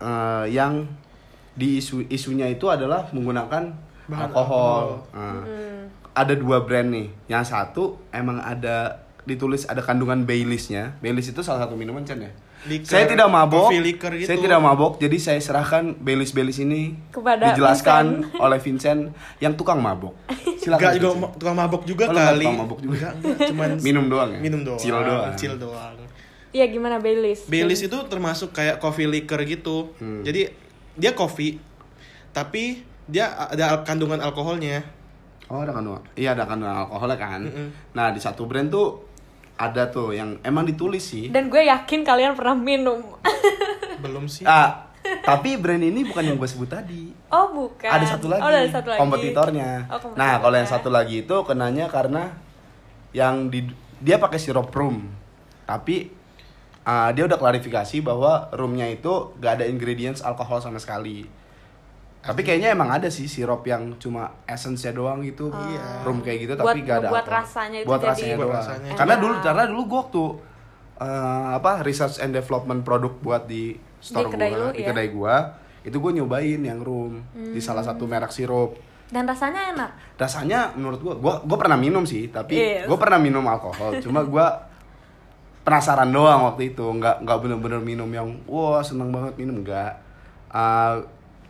eh, 0.00 0.44
yang 0.48 0.86
di 1.52 1.76
isu 1.76 2.06
isunya 2.08 2.46
itu 2.46 2.66
adalah 2.66 3.06
menggunakan 3.10 3.70
Bahan 4.12 4.28
alkohol. 4.28 4.84
alkohol. 4.86 4.86
Nah, 5.10 5.42
Hmm. 5.42 5.82
Ada 6.12 6.34
dua 6.34 6.60
brand 6.60 6.86
nih. 6.86 7.08
Yang 7.26 7.44
satu 7.48 7.82
emang 8.10 8.36
ada 8.38 9.00
ditulis 9.22 9.64
ada 9.64 9.80
kandungan 9.80 10.22
Baileys-nya. 10.22 10.98
Baileys 10.98 11.26
itu 11.26 11.40
salah 11.40 11.64
satu 11.64 11.72
minuman 11.72 12.02
Chan 12.02 12.20
ya. 12.20 12.28
Liquor, 12.62 12.86
saya 12.86 13.08
tidak 13.08 13.26
mabok. 13.26 13.74
gitu. 13.74 14.22
Saya 14.22 14.38
tidak 14.38 14.60
mabok, 14.60 14.92
jadi 14.96 15.16
saya 15.16 15.40
serahkan 15.40 15.96
Baileys 15.96 16.30
Baileys 16.30 16.60
ini 16.60 16.94
Kepada 17.08 17.50
dijelaskan 17.50 18.28
oleh 18.36 18.58
Vincent 18.60 19.10
yang 19.38 19.56
tukang 19.56 19.78
mabok. 19.78 20.14
Silakan. 20.56 20.78
Enggak 20.78 20.92
juga 20.94 21.08
Vincent. 21.08 21.18
ma- 21.18 21.32
tukang 21.34 21.56
mabok 21.56 21.82
juga 21.82 22.04
Oh, 22.04 22.14
kali. 22.14 22.44
tukang 22.44 22.60
mabok 22.60 22.78
juga? 22.78 22.94
Enggak, 22.94 23.12
enggak, 23.18 23.48
cuman 23.48 23.68
Minum 23.88 24.04
doang 24.06 24.30
ya? 24.30 24.38
Minum 24.38 24.60
doang. 24.62 24.78
Chill 24.78 24.94
doang. 24.94 25.34
Chill 25.34 25.56
doang. 25.56 25.94
Iya 26.52 26.64
gimana 26.68 27.00
Baileys? 27.00 27.48
Baileys 27.48 27.80
itu 27.80 27.98
termasuk 28.06 28.52
kayak 28.52 28.78
coffee 28.78 29.08
liquor 29.08 29.40
gitu. 29.42 29.96
Hmm. 29.96 30.20
Jadi 30.20 30.52
dia 30.94 31.12
coffee 31.12 31.56
tapi 32.30 32.84
dia 33.04 33.30
ada 33.32 33.64
al- 33.72 33.84
kandungan 33.84 34.18
alkoholnya. 34.18 34.82
Oh, 35.46 35.60
ada 35.60 35.70
kandungan. 35.70 36.00
Iya, 36.14 36.32
ada 36.32 36.44
kandungan 36.44 36.76
alkoholnya 36.78 37.16
kan. 37.16 37.40
Mm-mm. 37.42 37.68
Nah, 37.92 38.08
di 38.08 38.18
satu 38.18 38.44
brand 38.44 38.66
tuh 38.66 39.04
ada 39.54 39.86
tuh 39.86 40.10
yang 40.10 40.40
emang 40.40 40.64
ditulis 40.64 41.02
sih. 41.04 41.28
Dan 41.28 41.46
gue 41.46 41.62
yakin 41.62 42.00
kalian 42.02 42.32
pernah 42.32 42.54
minum. 42.54 43.04
Belum 44.04 44.24
sih. 44.24 44.42
Ah, 44.42 44.88
tapi 45.20 45.54
brand 45.54 45.78
ini 45.78 46.02
bukan 46.02 46.24
yang 46.24 46.36
gue 46.36 46.46
sebut 46.46 46.66
tadi. 46.66 47.12
oh 47.28 47.50
bukan. 47.50 47.90
Ada 47.90 48.16
satu 48.16 48.26
lagi, 48.26 48.40
Oh 48.40 48.48
ada 48.48 48.64
satu 48.64 48.88
lagi. 48.88 49.00
kompetitornya. 49.00 49.70
Oh, 49.86 49.98
kompetitornya. 50.00 50.18
Nah, 50.18 50.34
kalau 50.40 50.56
yang 50.56 50.70
satu 50.70 50.88
lagi 50.88 51.16
itu 51.22 51.36
kenanya 51.42 51.86
karena 51.86 52.32
yang 53.12 53.46
di 53.46 53.66
dia 53.98 54.16
pakai 54.16 54.38
sirup 54.38 54.70
rum. 54.70 55.04
Tapi 55.62 56.10
uh, 56.82 57.10
dia 57.12 57.22
udah 57.22 57.36
klarifikasi 57.36 57.96
bahwa 58.00 58.50
rumnya 58.52 58.88
itu 58.88 59.10
gak 59.36 59.60
ada 59.60 59.64
ingredients 59.64 60.20
alkohol 60.20 60.58
sama 60.58 60.78
sekali. 60.78 61.28
Tapi 62.22 62.40
kayaknya 62.40 62.70
emang 62.70 62.86
ada 62.86 63.10
sih 63.10 63.26
sirup 63.26 63.66
yang 63.66 63.98
cuma 63.98 64.30
essence 64.46 64.86
doang 64.88 65.18
gitu. 65.20 65.50
Iya. 65.50 66.06
Rum 66.06 66.22
kayak 66.22 66.38
gitu 66.40 66.52
Buat 66.54 66.70
tapi 66.70 66.80
gak 66.82 66.96
ada. 67.02 67.08
ngebuat 67.10 67.18
alkohol. 67.20 67.38
rasanya 67.42 67.78
itu 67.82 67.88
Buat 67.90 67.98
jadi- 67.98 68.10
rasanya 68.14 68.36
Buat 68.38 68.46
doang. 68.46 68.58
rasanya. 68.62 68.90
Karena 68.94 69.14
dulu 69.18 69.34
karena 69.42 69.62
dulu 69.66 69.82
gua 69.84 69.98
waktu 70.00 70.22
uh, 70.96 71.48
apa 71.52 71.72
research 71.82 72.16
and 72.18 72.30
development 72.30 72.80
produk 72.82 73.12
buat 73.18 73.42
di 73.44 73.74
store 73.98 74.26
Di 74.26 74.32
kedai 74.32 74.50
gua, 74.50 74.58
lu, 74.58 74.66
di 74.70 74.78
iya. 74.78 74.88
kedai 74.88 75.08
gua, 75.10 75.34
itu 75.82 75.96
gua 75.98 76.10
nyobain 76.12 76.60
yang 76.62 76.78
rum 76.78 77.12
di 77.34 77.58
salah 77.58 77.82
satu 77.82 78.06
merek 78.06 78.30
sirup. 78.30 78.78
Dan 79.10 79.26
rasanya 79.26 79.74
enak. 79.74 79.90
Rasanya 80.14 80.72
menurut 80.72 81.02
gua 81.02 81.14
gua 81.18 81.34
gua 81.42 81.58
pernah 81.58 81.76
minum 81.76 82.06
sih, 82.06 82.30
tapi 82.30 82.54
Yes. 82.54 82.86
gua 82.86 82.96
pernah 82.96 83.18
minum 83.18 83.42
alkohol. 83.44 83.98
Cuma 83.98 84.22
gua 84.22 84.70
penasaran 85.62 86.10
doang 86.10 86.42
waktu 86.44 86.70
itu, 86.70 86.82
nggak 86.82 87.22
nggak 87.22 87.38
bener-bener 87.38 87.78
minum 87.78 88.06
yang 88.08 88.30
wah 88.46 88.78
seneng 88.78 89.10
banget 89.10 89.34
minum 89.36 89.62
nggak. 89.62 89.92
Uh, 90.50 91.02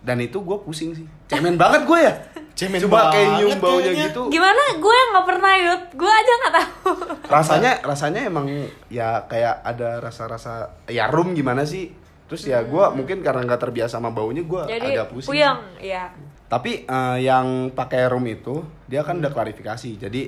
dan 0.02 0.18
itu 0.18 0.38
gue 0.38 0.58
pusing 0.60 0.90
sih, 0.92 1.06
cemen 1.26 1.54
banget 1.54 1.82
gue 1.82 1.98
ya. 1.98 2.14
Cemen 2.52 2.82
Coba 2.82 3.08
kayak 3.08 3.22
banget 3.24 3.38
nyium 3.38 3.58
baunya 3.58 3.82
kayaknya. 3.88 4.06
gitu. 4.10 4.22
Gimana? 4.28 4.62
Gue 4.76 4.96
nggak 5.08 5.24
pernah 5.24 5.52
yut. 5.56 5.82
Gue 5.94 6.10
aja 6.10 6.32
nggak 6.36 6.54
tahu. 6.54 6.90
rasanya 7.26 7.72
rasanya 7.80 8.20
emang 8.22 8.46
ya 8.86 9.24
kayak 9.24 9.62
ada 9.62 9.98
rasa-rasa 9.98 10.52
ya 10.84 11.08
rum 11.08 11.32
gimana 11.32 11.62
sih 11.62 11.88
terus 12.22 12.44
ya 12.44 12.60
gua 12.62 12.88
mungkin 12.90 13.20
karena 13.20 13.40
nggak 13.42 13.60
terbiasa 13.62 13.96
sama 13.96 14.08
baunya 14.08 14.40
gua 14.42 14.64
Hmm. 14.64 14.72
Jadi 14.74 14.88
agak 14.90 15.08
pusing 15.10 15.30
puyeng, 15.30 15.58
ya. 15.78 16.08
tapi 16.46 16.82
eh, 16.82 17.16
yang 17.20 17.68
pakai 17.70 18.04
rum 18.06 18.24
itu 18.24 18.60
dia 18.84 19.00
kan 19.00 19.16
udah 19.16 19.28
klarifikasi 19.28 19.96
jadi 19.98 20.22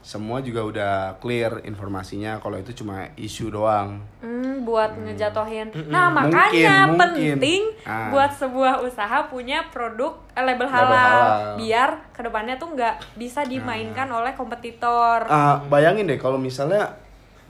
semua 0.00 0.38
juga 0.38 0.62
udah 0.62 0.92
clear 1.18 1.60
informasinya 1.62 2.38
kalau 2.38 2.56
itu 2.56 2.72
cuma 2.72 3.10
isu 3.14 3.50
doang 3.50 3.98
Hmm, 4.18 4.62
buat 4.62 4.94
ngejatohin. 4.94 5.68
Nah, 5.86 6.08
makanya 6.08 6.86
Mungkin, 6.86 6.96
mungkin. 6.96 7.32
penting 7.34 7.62
Ah. 7.82 8.08
buat 8.08 8.30
sebuah 8.30 8.80
usaha 8.80 9.26
punya 9.26 9.66
produk 9.66 10.16
eh, 10.30 10.40
label 10.40 10.64
Label 10.64 10.68
halal, 10.68 10.92
halal. 10.94 11.56
biar 11.56 11.90
ke 12.08 12.20
depannya 12.20 12.54
tuh 12.54 12.72
nggak 12.72 12.94
bisa 13.14 13.42
dimainkan 13.42 14.06
oleh 14.08 14.32
kompetitor. 14.32 15.24
Ah, 15.24 15.60
bayangin 15.64 16.06
deh 16.06 16.16
kalau 16.16 16.36
misalnya 16.36 16.94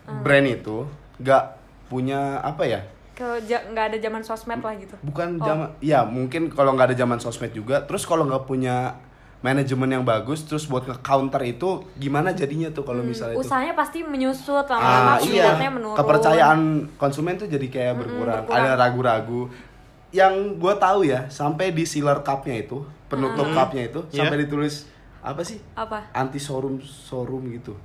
Hmm. 0.04 0.20
brand 0.20 0.46
itu 0.46 0.88
nggak 1.18 1.44
punya 1.86 2.38
apa 2.38 2.64
ya 2.64 2.80
Ke 3.12 3.38
nggak 3.42 3.84
ada 3.86 3.98
zaman 3.98 4.22
sosmed 4.22 4.58
lah 4.58 4.72
gitu. 4.74 4.94
bukan 5.02 5.36
Oh. 5.36 5.44
zaman 5.44 5.68
ya 5.78 6.00
mungkin 6.02 6.48
kalau 6.48 6.72
nggak 6.72 6.90
ada 6.90 6.98
zaman 6.98 7.18
sosmed 7.18 7.50
juga 7.50 7.82
terus 7.82 8.02
kalau 8.02 8.24
nggak 8.24 8.44
punya 8.44 8.94
manajemen 9.38 9.86
yang 9.86 10.02
bagus 10.02 10.42
terus 10.42 10.66
buat 10.66 10.82
nge-counter 10.82 11.38
itu 11.46 11.86
gimana 11.94 12.34
jadinya 12.34 12.74
tuh 12.74 12.82
kalau 12.82 13.06
misalnya 13.06 13.38
itu 13.38 13.46
Usahanya 13.46 13.74
pasti 13.78 14.02
menyusut 14.02 14.66
Ah, 14.66 14.74
lama-lama 14.74 15.14
iya. 15.22 15.54
peminatnya 15.54 15.70
menurun. 15.70 15.96
Kepercayaan 15.96 16.60
konsumen 16.98 17.38
tuh 17.38 17.46
jadi 17.46 17.66
kayak 17.70 17.94
berkurang. 18.02 18.42
berkurang. 18.42 18.66
Ada 18.66 18.70
ragu-ragu. 18.74 19.42
Yang 20.10 20.34
gue 20.58 20.74
tahu 20.80 21.00
ya, 21.06 21.28
sampai 21.28 21.70
di 21.70 21.84
sealer 21.84 22.24
cupnya 22.24 22.64
itu, 22.64 22.82
penutup 23.06 23.46
cupnya 23.54 23.86
itu, 23.86 24.00
Iya. 24.10 24.24
sampai 24.24 24.36
ditulis 24.42 24.88
apa 25.20 25.44
sih? 25.44 25.60
apa? 25.76 26.10
Anti 26.16 26.40
showroom 26.40 26.80
showroom 26.82 27.46
gitu. 27.52 27.76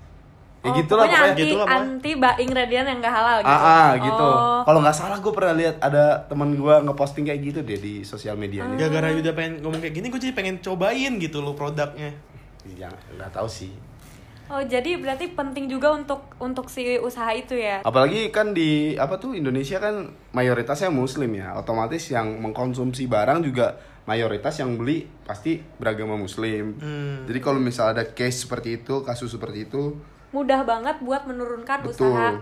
Ya 0.63 0.71
Oh, 0.71 0.73
gitu 0.73 0.95
lah 0.95 1.03
pokoknya 1.03 1.19
pokoknya. 1.19 1.27
anti 1.29 1.43
Gitu 1.43 1.53
lah, 1.53 1.65
pokoknya. 1.65 1.83
anti 1.91 2.11
ba- 2.15 2.37
ingredient 2.39 2.87
yang 2.87 2.97
gak 2.97 3.11
halal 3.13 3.37
gitu. 3.37 3.51
Ah, 3.51 3.67
ah, 3.67 3.89
gitu. 3.99 4.27
Oh. 4.31 4.61
Kalau 4.63 4.79
nggak 4.79 4.95
salah 4.95 5.17
gue 5.19 5.33
pernah 5.35 5.53
lihat 5.53 5.75
ada 5.77 6.03
teman 6.23 6.49
gue 6.53 6.75
ngeposting 6.81 7.25
kayak 7.25 7.41
gitu 7.43 7.59
deh 7.61 7.75
di 7.77 7.93
sosial 8.01 8.33
medianya. 8.33 8.71
Gara-gara 8.73 9.11
Yuda 9.11 9.31
pengen 9.31 9.59
ngomong 9.59 9.77
kayak 9.77 9.91
gini, 9.93 10.07
gue 10.07 10.19
jadi 10.19 10.31
pengen 10.31 10.57
cobain 10.57 11.19
gitu 11.19 11.37
loh 11.37 11.51
produknya. 11.51 12.15
Ya, 12.73 12.87
nggak 12.87 13.31
tahu 13.33 13.45
sih. 13.45 13.75
Oh, 14.45 14.59
jadi 14.61 14.95
berarti 14.95 15.27
penting 15.29 15.67
juga 15.67 15.91
untuk 15.91 16.31
untuk 16.37 16.67
si 16.67 16.95
usaha 16.95 17.27
itu 17.29 17.55
ya. 17.55 17.79
Apalagi 17.81 18.27
kan 18.29 18.51
di 18.51 18.95
apa 18.95 19.15
tuh 19.17 19.33
Indonesia 19.33 19.79
kan 19.79 20.15
mayoritasnya 20.31 20.87
muslim 20.87 21.31
ya. 21.33 21.55
Otomatis 21.55 22.07
yang 22.07 22.39
mengkonsumsi 22.39 23.03
barang 23.05 23.39
juga 23.41 23.75
mayoritas 24.03 24.55
yang 24.57 24.75
beli 24.75 25.03
pasti 25.23 25.59
beragama 25.59 26.15
muslim. 26.15 26.75
Hmm. 26.75 27.23
Jadi 27.23 27.39
kalau 27.39 27.59
misalnya 27.59 27.99
ada 27.99 28.05
case 28.05 28.43
seperti 28.43 28.79
itu, 28.79 28.99
kasus 29.01 29.27
seperti 29.27 29.65
itu, 29.65 29.95
Mudah 30.33 30.65
banget 30.65 30.97
buat 30.99 31.23
menurunkan 31.29 31.85
Betul. 31.85 32.09
usaha 32.09 32.35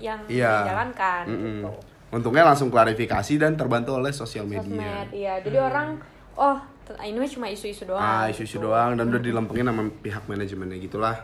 yang 0.00 0.20
iya. 0.26 0.64
dijalankan 0.64 1.24
Mm-mm. 1.28 1.44
gitu. 1.62 1.70
Untungnya 2.12 2.44
langsung 2.44 2.68
klarifikasi 2.68 3.40
dan 3.40 3.56
terbantu 3.56 3.96
oleh 3.96 4.12
sosial 4.12 4.44
media. 4.44 4.64
Sosmed, 4.64 5.08
iya. 5.16 5.40
Jadi 5.40 5.58
orang 5.60 5.96
oh 6.36 6.58
ini 7.00 7.16
mah 7.16 7.30
cuma 7.30 7.46
isu-isu 7.48 7.88
doang. 7.88 8.02
Ah, 8.02 8.28
isu-isu 8.28 8.60
gitu. 8.60 8.68
doang 8.68 8.98
dan 8.98 9.08
udah 9.08 9.22
dilempengin 9.22 9.64
sama 9.64 9.88
pihak 10.04 10.24
manajemennya 10.28 10.76
gitulah. 10.82 11.16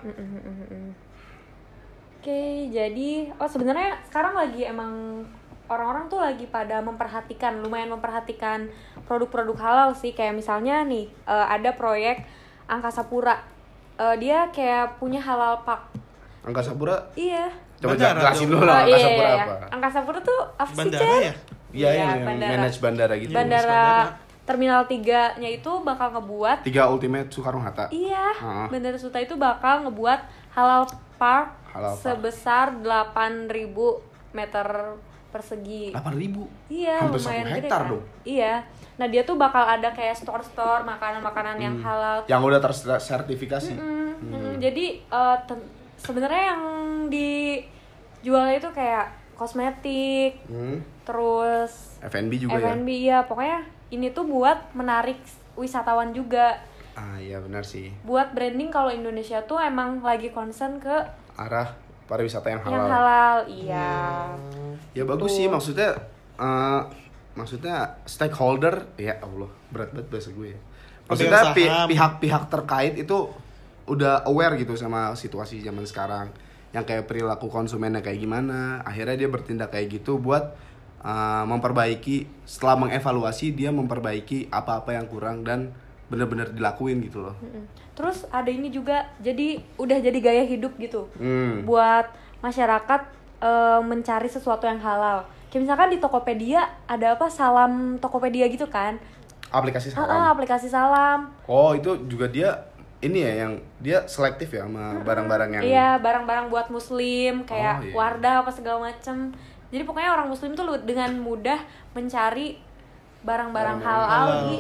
Oke, 2.18 2.72
jadi 2.72 3.11
oh 3.37 3.48
sebenarnya 3.48 4.01
sekarang 4.09 4.33
lagi 4.33 4.64
emang 4.64 5.24
orang-orang 5.68 6.09
tuh 6.09 6.20
lagi 6.24 6.48
pada 6.48 6.81
memperhatikan, 6.81 7.61
lumayan 7.61 7.92
memperhatikan 7.92 8.72
produk-produk 9.05 9.59
halal 9.61 9.90
sih. 9.92 10.16
Kayak 10.16 10.40
misalnya 10.40 10.81
nih 10.88 11.12
eh, 11.29 11.46
ada 11.53 11.77
proyek 11.77 12.24
Angkasa 12.64 13.05
Pura. 13.09 13.58
Eh, 13.99 14.15
dia 14.17 14.47
kayak 14.49 14.97
punya 14.97 15.19
halal 15.19 15.59
pak. 15.63 15.91
Angkasa 16.41 16.71
Pura, 16.73 16.95
Iya. 17.13 17.51
coba 17.77 17.95
jelasin 17.95 18.47
dulu 18.47 18.63
lah 18.63 18.73
Oh, 18.73 18.83
Angkasa 18.85 18.99
iya, 19.05 19.09
Pura 19.13 19.29
iya. 19.29 19.43
apa. 19.43 19.55
Angkasa 19.69 19.99
Pura 20.01 20.19
tuh 20.21 20.41
apa 20.55 20.71
sih, 20.71 20.79
Bandara 20.79 21.05
ya? 21.21 21.35
Iya, 21.69 21.89
yang, 21.91 22.09
yang 22.09 22.21
bandara. 22.25 22.51
manage 22.55 22.79
bandara 22.79 23.15
gitu. 23.17 23.33
Bandara, 23.33 23.67
bandara. 23.67 24.27
Terminal 24.41 24.83
3-nya 24.83 25.51
itu 25.53 25.73
bakal 25.85 26.09
ngebuat 26.11 26.65
Tiga 26.65 26.89
Ultimate 26.89 27.29
Soekarno 27.29 27.61
Hatta. 27.61 27.85
Iya, 27.91 28.33
Ah. 28.35 28.65
Bandara 28.67 28.97
Suta 28.97 29.19
itu 29.19 29.37
bakal 29.37 29.85
ngebuat 29.85 30.21
halal 30.51 30.89
park 31.19 31.53
Halal 31.69 31.93
park. 31.93 32.01
sebesar 32.01 32.73
8.000 32.73 34.01
meter 34.31 34.97
persegi. 35.29 35.93
8000. 35.93 36.49
Iya, 36.69 36.97
Hampir 37.05 37.19
lumayan 37.19 37.21
satu 37.21 37.51
gede 37.51 37.61
hektar 37.61 37.81
kan. 37.81 37.91
dong. 37.91 38.03
Iya. 38.25 38.55
Nah, 38.99 39.07
dia 39.07 39.23
tuh 39.23 39.35
bakal 39.35 39.63
ada 39.63 39.89
kayak 39.89 40.15
store-store 40.15 40.83
makanan-makanan 40.83 41.57
yang 41.57 41.77
halal. 41.79 42.27
Yang 42.27 42.43
udah 42.45 42.61
tersertifikasi. 42.61 43.73
Mm, 43.73 44.11
mm, 44.21 44.53
Jadi 44.59 45.07
ten- 45.47 45.69
sebenarnya 45.97 46.43
yang 46.51 46.63
dijual 47.09 48.51
itu 48.51 48.69
kayak 48.69 49.07
kosmetik, 49.33 50.43
Hmm. 50.45 50.83
terus 51.03 51.95
F&B 52.01 52.33
juga 52.37 52.59
ya. 52.59 52.75
F&B 52.75 52.89
ya. 53.01 53.19
Pokoknya 53.23 53.63
ini 53.89 54.11
tuh 54.11 54.27
buat 54.27 54.75
menarik 54.75 55.19
wisatawan 55.55 56.11
juga. 56.11 56.59
Ah 56.93 57.15
iya 57.17 57.39
benar 57.39 57.63
sih. 57.63 57.95
Buat 58.03 58.35
branding 58.35 58.69
kalau 58.69 58.91
Indonesia 58.91 59.39
tuh 59.41 59.57
emang 59.57 60.03
lagi 60.03 60.29
concern 60.29 60.77
ke 60.77 60.91
Arah 61.33 61.71
pariwisata 62.05 62.51
yang 62.51 62.59
halal. 62.61 62.75
yang 62.77 62.91
halal. 62.91 63.37
Iya. 63.47 63.91
Ya 64.93 65.05
bagus 65.05 65.31
sih 65.33 65.47
maksudnya 65.47 65.95
eh, 66.35 66.81
maksudnya 67.38 68.03
stakeholder 68.03 68.90
ya 68.98 69.22
Allah 69.22 69.46
berat 69.70 69.94
banget 69.94 70.09
bahasa 70.11 70.31
gue. 70.35 70.59
ya. 70.59 70.61
Maksudnya 71.07 71.42
pihak-pihak 71.87 72.42
terkait 72.51 72.94
itu 72.98 73.31
udah 73.88 74.27
aware 74.29 74.59
gitu 74.61 74.74
sama 74.74 75.14
situasi 75.14 75.62
zaman 75.62 75.87
sekarang. 75.87 76.35
Yang 76.74 76.85
kayak 76.85 77.05
perilaku 77.09 77.48
konsumennya 77.48 78.05
kayak 78.05 78.20
gimana, 78.20 78.85
akhirnya 78.85 79.16
dia 79.16 79.29
bertindak 79.31 79.72
kayak 79.72 80.03
gitu 80.03 80.20
buat 80.20 80.53
eh, 81.01 81.44
memperbaiki 81.48 82.44
setelah 82.44 82.77
mengevaluasi 82.85 83.57
dia 83.57 83.72
memperbaiki 83.72 84.53
apa-apa 84.53 84.98
yang 84.98 85.07
kurang 85.09 85.46
dan 85.46 85.72
bener-bener 86.12 86.53
dilakuin 86.53 87.01
gitu 87.05 87.24
loh. 87.24 87.37
Terus 87.96 88.29
ada 88.29 88.48
ini 88.48 88.68
juga, 88.68 89.09
jadi 89.20 89.61
udah 89.81 89.98
jadi 90.01 90.18
gaya 90.20 90.44
hidup 90.44 90.77
gitu. 90.77 91.09
Hmm. 91.16 91.64
Buat 91.64 92.12
masyarakat 92.44 93.01
eh, 93.40 93.81
mencari 93.81 94.29
sesuatu 94.29 94.68
yang 94.68 94.81
halal. 94.85 95.24
Kayak 95.49 95.63
misalkan 95.65 95.89
di 95.89 95.99
Tokopedia 95.99 96.61
ada 96.85 97.17
apa 97.17 97.27
salam 97.29 97.73
Tokopedia 97.97 98.45
gitu 98.47 98.67
kan? 98.67 99.01
Aplikasi 99.49 99.91
Ah, 99.91 99.97
ah, 99.97 100.05
salam. 100.05 100.25
aplikasi 100.31 100.69
salam. 100.69 101.19
Oh, 101.45 101.73
itu 101.73 101.97
juga 102.05 102.29
dia 102.29 102.69
ini 102.99 103.23
ya 103.23 103.33
yang 103.41 103.53
dia 103.79 104.05
selektif 104.05 104.51
ya 104.51 104.63
sama 104.63 105.01
barang-barang 105.01 105.51
yang 105.53 105.63
Iya, 105.63 105.89
barang-barang 105.97 106.47
buat 106.49 106.67
muslim 106.69 107.43
kayak 107.43 107.77
Oh, 107.77 107.85
iya. 107.85 107.95
Wardah 107.95 108.35
apa 108.43 108.51
segala 108.51 108.79
macem. 108.85 109.33
Jadi 109.69 109.83
pokoknya 109.83 110.11
orang 110.11 110.29
muslim 110.29 110.53
tuh 110.53 110.65
lu- 110.65 110.83
dengan 110.83 111.13
mudah 111.15 111.61
mencari 111.93 112.59
barang-barang 113.21 113.79
halal. 113.79 114.27
di 114.47 114.59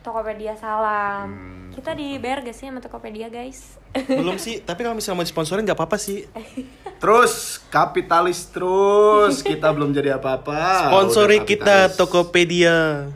Tokopedia 0.00 0.54
Salam. 0.54 1.28
Hmm, 1.28 1.68
Kita 1.70 1.92
dibayar 1.92 2.40
gak 2.40 2.52
sih 2.52 2.66
sama 2.66 2.80
Tokopedia, 2.80 3.28
guys? 3.28 3.76
Belum 4.08 4.36
sih, 4.36 4.58
tapi 4.58 4.80
kalau 4.80 4.94
misalnya 4.94 5.18
mau 5.18 5.26
disponsorin 5.26 5.62
nggak 5.62 5.76
apa-apa 5.76 5.96
sih. 5.96 6.24
Terus 7.02 7.59
kapitalis 7.70 8.50
terus 8.50 9.40
kita 9.40 9.70
belum 9.74 9.94
jadi 9.94 10.18
apa-apa. 10.18 10.90
Sponsori 10.90 11.46
kita. 11.46 11.94
Tokopedia. 11.94 13.08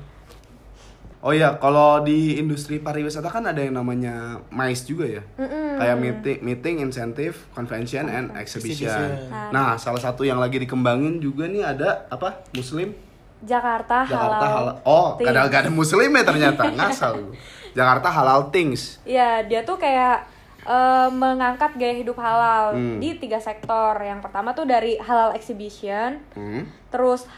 Oh 1.24 1.32
iya, 1.32 1.56
kalau 1.56 2.04
di 2.04 2.36
industri 2.36 2.76
pariwisata 2.84 3.32
kan 3.32 3.48
ada 3.48 3.56
yang 3.56 3.80
namanya 3.80 4.44
MICE 4.52 4.84
juga 4.84 5.08
ya. 5.08 5.22
Mm-mm. 5.40 5.80
Kayak 5.80 5.96
meeting, 5.96 6.38
meeting, 6.44 6.74
incentive, 6.84 7.48
convention, 7.56 8.12
and 8.12 8.28
exhibition. 8.36 8.92
Exhibition. 8.92 9.48
Nah, 9.48 9.80
salah 9.80 10.04
satu 10.04 10.20
yang 10.28 10.36
lagi 10.36 10.60
dikembangin 10.60 11.24
juga 11.24 11.48
nih 11.48 11.64
ada 11.64 12.04
apa? 12.12 12.44
Muslim 12.52 12.92
Jakarta, 13.40 14.04
Jakarta 14.04 14.44
halal. 14.44 14.52
halal. 14.52 14.76
Oh, 14.84 15.08
Things. 15.16 15.26
kadang 15.32 15.48
gak 15.48 15.60
ada 15.64 15.72
muslim 15.72 16.10
ya 16.12 16.22
ternyata. 16.28 16.62
Ngasal. 16.76 17.14
Jakarta 17.72 18.08
halal 18.12 18.52
things. 18.52 19.00
Iya, 19.08 19.48
dia 19.48 19.64
tuh 19.64 19.80
kayak 19.80 20.28
eh, 20.64 21.09
mengangkat 21.11 21.74
gaya 21.74 21.94
hidup 21.94 22.16
halal 22.16 22.72
Hmm. 22.72 22.96
di 22.96 23.14
tiga 23.14 23.37
sektor. 23.37 23.94
Yang 23.96 24.20
pertama 24.22 24.53
tuh 24.53 24.64
dari 24.64 24.96
halal 24.96 25.33
exhibition, 25.33 26.24
Hmm. 26.33 26.64
terus 26.88 27.29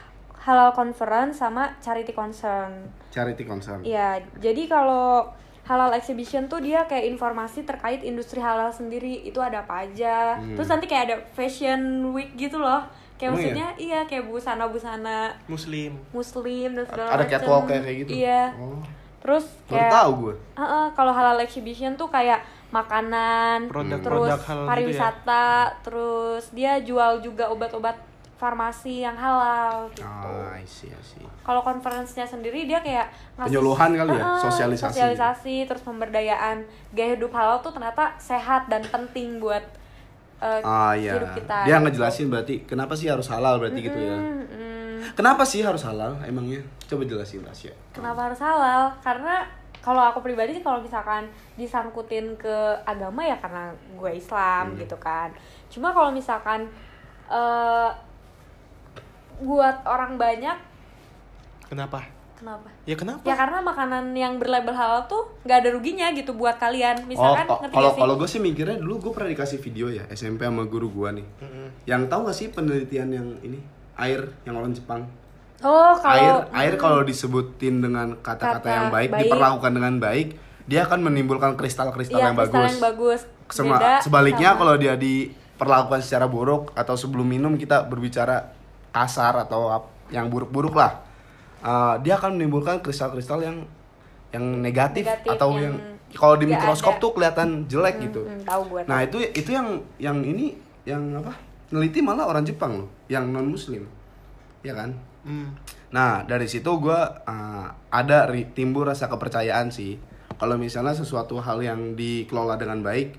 halal 0.40 0.70
conference 0.72 1.36
sama 1.36 1.74
charity 1.78 2.10
concern. 2.10 2.86
Charity 3.10 3.42
concern. 3.42 3.82
Iya, 3.82 4.22
jadi 4.36 4.62
kalau 4.66 5.26
halal 5.64 5.90
exhibition 5.92 6.46
tuh 6.46 6.60
dia 6.60 6.86
kayak 6.86 7.10
informasi 7.10 7.62
terkait 7.62 7.98
industri 8.00 8.38
halal 8.38 8.70
sendiri 8.70 9.20
itu 9.20 9.38
ada 9.38 9.60
apa 9.60 9.82
aja. 9.82 10.38
Hmm. 10.38 10.54
Terus 10.54 10.68
nanti 10.68 10.86
kayak 10.86 11.04
ada 11.04 11.16
fashion 11.32 11.80
week 12.12 12.36
gitu 12.36 12.56
loh. 12.56 12.86
Kayak 13.16 13.26
Oh, 13.26 13.34
maksudnya 13.34 13.68
iya 13.76 14.04
kayak 14.04 14.28
busana-busana 14.28 15.34
Muslim. 15.46 15.96
muslim 16.12 16.68
dan 16.70 16.84
segala 16.84 17.08
Ada 17.10 17.16
macem. 17.18 17.32
catwalk 17.32 17.64
kayak 17.66 17.82
kayak 17.82 17.96
gitu. 18.04 18.10
Iya. 18.14 18.42
Oh. 18.54 18.78
Terus 19.22 19.44
Baru 19.66 19.74
kayak 19.76 19.92
tahu 19.92 20.10
gue. 20.22 20.34
Heeh, 20.56 20.86
kalau 20.94 21.12
halal 21.12 21.38
exhibition 21.42 21.96
tuh 21.96 22.08
kayak 22.08 22.40
makanan, 22.70 23.70
Produk-produk 23.70 24.36
terus 24.36 24.46
halal 24.46 24.62
gitu 24.62 24.64
ya? 24.64 24.70
pariwisata, 24.70 25.46
terus 25.82 26.44
dia 26.52 26.72
jual 26.82 27.22
juga 27.22 27.48
obat-obat 27.50 27.96
farmasi 28.36 29.00
yang 29.00 29.16
halal 29.16 29.88
gitu. 29.96 30.04
Ah, 30.04 30.52
I 30.52 30.66
see, 30.68 30.92
I 30.92 31.00
see. 31.00 31.24
Kalau 31.40 31.64
conference-nya 31.64 32.28
sendiri 32.28 32.68
dia 32.68 32.84
kayak 32.84 33.08
ngasih 33.40 33.48
Penyuluhan 33.48 33.90
kali 33.96 34.12
ya? 34.12 34.24
Heeh, 34.28 34.40
Sosialisasi. 34.44 34.92
Sosialisasi 34.92 35.54
terus 35.64 35.80
pemberdayaan 35.80 36.68
gaya 36.92 37.16
hidup 37.16 37.32
halal 37.32 37.64
tuh 37.64 37.72
ternyata 37.72 38.12
sehat 38.20 38.68
dan 38.68 38.84
penting 38.84 39.40
buat 39.40 39.64
eh, 40.36 40.60
Ah 40.60 40.92
iya. 40.92 41.16
hidup 41.16 41.32
kita. 41.32 41.64
Dia 41.64 41.80
gitu. 41.80 41.84
ngejelasin 41.88 42.26
berarti 42.28 42.54
kenapa 42.68 42.92
sih 42.92 43.08
harus 43.08 43.24
halal 43.32 43.56
berarti 43.56 43.80
gitu 43.80 43.96
ya. 43.96 44.16
Mm, 44.20 44.44
mm. 44.96 45.14
Kenapa 45.14 45.42
sih 45.42 45.60
harus 45.60 45.84
halal 45.84 46.16
emangnya? 46.22 46.64
Coba 46.86 47.04
jelasin 47.04 47.44
Tasya. 47.44 47.72
Kenapa 47.92 48.30
harus 48.30 48.40
halal? 48.40 48.92
Karena 49.00 49.44
kalau 49.78 50.02
aku 50.02 50.18
pribadi 50.18 50.50
sih 50.50 50.64
kalau 50.64 50.82
misalkan 50.82 51.28
disangkutin 51.54 52.34
ke 52.34 52.56
agama 52.82 53.22
ya 53.22 53.38
karena 53.38 53.70
gue 53.94 54.10
Islam 54.10 54.74
Hmm. 54.74 54.78
gitu 54.80 54.96
kan. 54.98 55.30
Cuma 55.70 55.92
kalau 55.92 56.10
misalkan 56.10 56.66
eh 57.26 57.90
buat 59.36 59.84
orang 59.84 60.16
banyak, 60.16 60.56
Kenapa? 61.66 62.08
kenapa? 62.36 62.68
Ya 62.84 62.94
kenapa? 62.94 63.20
Ya 63.24 63.34
karena 63.34 63.58
makanan 63.60 64.12
yang 64.12 64.36
berlabel 64.36 64.72
halal 64.72 65.04
tuh 65.04 65.28
nggak 65.42 65.58
ada 65.60 65.68
ruginya 65.72 66.08
gitu 66.12 66.32
buat 66.32 66.56
kalian. 66.56 67.04
Oh, 67.04 67.08
Misalkan 67.08 67.46
ngerti 67.48 67.74
kalau 67.74 67.90
kalau 67.92 68.14
gue 68.16 68.28
sih 68.28 68.40
mikirnya 68.40 68.76
dulu 68.76 69.08
gue 69.08 69.12
pernah 69.12 69.30
dikasih 69.32 69.58
video 69.58 69.88
ya 69.88 70.04
SMP 70.08 70.44
sama 70.44 70.64
guru 70.64 70.88
gue 70.88 71.20
nih. 71.20 71.26
Mm-mm. 71.42 71.66
Yang 71.84 72.02
tahu 72.06 72.20
gak 72.28 72.36
sih 72.36 72.48
penelitian 72.48 73.08
yang 73.12 73.28
ini 73.42 73.58
air 73.96 74.20
yang 74.44 74.56
orang 74.56 74.72
Jepang? 74.72 75.08
Oh, 75.60 75.96
air 75.96 76.44
kalau 76.44 76.52
air 76.52 76.74
kalau 76.76 77.00
disebutin 77.00 77.80
dengan 77.80 78.12
kata-kata 78.16 78.60
Kata 78.60 78.68
yang 78.68 78.86
baik, 78.92 79.08
baik. 79.10 79.22
diperlakukan 79.24 79.72
dengan 79.72 79.94
baik, 79.96 80.28
dia 80.64 80.84
akan 80.84 81.00
menimbulkan 81.02 81.56
kristal-kristal 81.56 82.20
iya, 82.20 82.26
yang 82.28 82.36
kristal 82.36 82.60
bagus. 82.60 82.70
yang 82.70 82.82
bagus. 82.84 83.20
Sema- 83.48 83.78
Beda 83.78 83.92
sebaliknya 84.02 84.50
sama- 84.52 84.60
kalau 84.60 84.74
dia 84.76 84.94
diperlakukan 84.94 86.00
secara 86.02 86.26
buruk 86.26 86.74
atau 86.74 86.94
sebelum 86.94 87.24
minum 87.24 87.54
kita 87.54 87.82
berbicara 87.82 88.52
kasar 88.90 89.38
atau 89.38 89.72
yang 90.08 90.28
buruk-buruk 90.28 90.74
lah, 90.74 91.00
uh, 91.60 91.96
dia 91.98 92.14
akan 92.14 92.36
menimbulkan 92.36 92.78
kristal-kristal 92.78 93.40
yang 93.40 93.64
yang 94.28 94.44
negatif, 94.60 95.06
Negatif, 95.06 95.30
atau 95.32 95.56
yang 95.56 95.72
yang, 95.72 95.96
kalau 96.12 96.36
di 96.36 96.44
mikroskop 96.44 96.98
ada. 96.98 97.02
tuh 97.02 97.10
kelihatan 97.12 97.48
jelek 97.64 97.96
gitu. 98.02 98.22
Hmm, 98.22 98.44
tahu 98.44 98.62
gue. 98.68 98.80
Nah 98.84 98.98
itu 99.00 99.16
itu 99.32 99.50
yang 99.50 99.68
yang 99.96 100.18
ini 100.20 100.52
yang 100.84 101.00
apa? 101.16 101.32
Neliti 101.72 101.98
malah 101.98 102.30
orang 102.30 102.46
Jepang 102.46 102.78
loh, 102.84 102.90
yang 103.10 103.30
non 103.30 103.50
Muslim, 103.50 103.82
ya 104.62 104.74
kan? 104.76 104.94
Hmm. 105.26 105.50
Nah 105.90 106.22
dari 106.22 106.46
situ 106.46 106.70
gue 106.78 107.00
ada 107.90 108.18
ri- 108.30 108.50
timbul 108.54 108.86
rasa 108.86 109.10
kepercayaan 109.10 109.74
sih. 109.74 109.98
Kalau 110.36 110.54
misalnya 110.60 110.92
sesuatu 110.94 111.40
hal 111.40 111.64
yang 111.64 111.96
dikelola 111.96 112.60
dengan 112.60 112.84
baik 112.84 113.16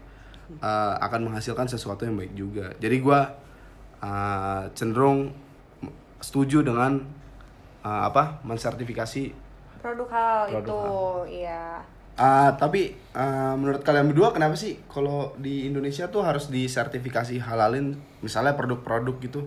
uh, 0.62 0.96
akan 1.02 1.28
menghasilkan 1.28 1.66
sesuatu 1.68 2.06
yang 2.06 2.16
baik 2.16 2.34
juga. 2.38 2.72
Jadi 2.78 2.98
gue 3.02 3.20
uh, 4.06 4.62
cenderung 4.78 5.34
setuju 6.22 6.62
dengan 6.62 7.02
uh, 7.84 8.02
apa 8.08 8.40
mensertifikasi. 8.46 9.50
produk 9.78 10.10
halal 10.10 10.46
Produk 10.50 10.62
itu, 10.62 10.78
halal. 10.78 11.22
iya. 11.30 11.66
Uh, 12.18 12.50
tapi 12.58 12.98
uh, 13.14 13.54
menurut 13.54 13.86
kalian 13.86 14.10
berdua 14.10 14.34
kenapa 14.34 14.58
sih 14.58 14.82
kalau 14.90 15.38
di 15.38 15.70
Indonesia 15.70 16.10
tuh 16.10 16.26
harus 16.26 16.50
disertifikasi 16.50 17.38
halalin 17.38 17.94
misalnya 18.26 18.58
produk-produk 18.58 19.16
gitu? 19.22 19.42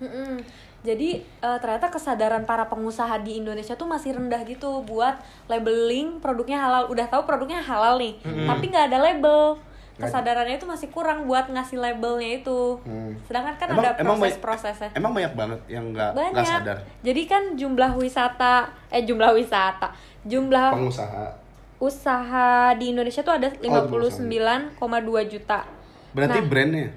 Mm-mm. 0.00 0.40
Jadi 0.86 1.18
eh, 1.18 1.58
ternyata 1.58 1.90
kesadaran 1.90 2.46
para 2.46 2.70
pengusaha 2.70 3.18
di 3.18 3.42
Indonesia 3.42 3.74
tuh 3.74 3.90
masih 3.90 4.14
rendah 4.14 4.38
gitu 4.46 4.86
buat 4.86 5.18
labeling 5.50 6.22
produknya 6.22 6.62
halal. 6.62 6.86
Udah 6.86 7.10
tahu 7.10 7.26
produknya 7.26 7.58
halal 7.58 7.98
nih, 7.98 8.14
tapi 8.22 8.70
nggak 8.70 8.94
ada 8.94 8.98
label. 9.02 9.58
Kesadarannya 9.98 10.62
itu 10.62 10.66
masih 10.70 10.94
kurang 10.94 11.26
buat 11.26 11.50
ngasih 11.50 11.82
labelnya 11.82 12.38
itu. 12.38 12.78
Hmm. 12.86 13.18
Sedangkan 13.26 13.58
kan 13.58 13.74
Emang- 13.74 13.82
ada 13.90 13.98
proses-prosesnya. 13.98 14.94
Emang 14.94 15.10
banyak 15.10 15.34
banget 15.34 15.60
yang 15.66 15.90
nggak 15.90 16.14
sadar 16.46 16.78
Jadi 17.02 17.22
kan 17.26 17.42
jumlah 17.58 17.98
wisata 17.98 18.70
eh 18.94 19.02
jumlah 19.02 19.34
wisata, 19.34 19.90
jumlah 20.22 20.78
pengusaha. 20.78 21.47
Usaha 21.78 22.74
di 22.74 22.90
Indonesia 22.90 23.22
tuh 23.22 23.34
ada 23.34 23.48
Oh, 23.48 23.86
59,2 23.88 24.78
juta. 25.24 25.62
Berarti 26.10 26.38
Nah. 26.40 26.48
brandnya 26.48 26.88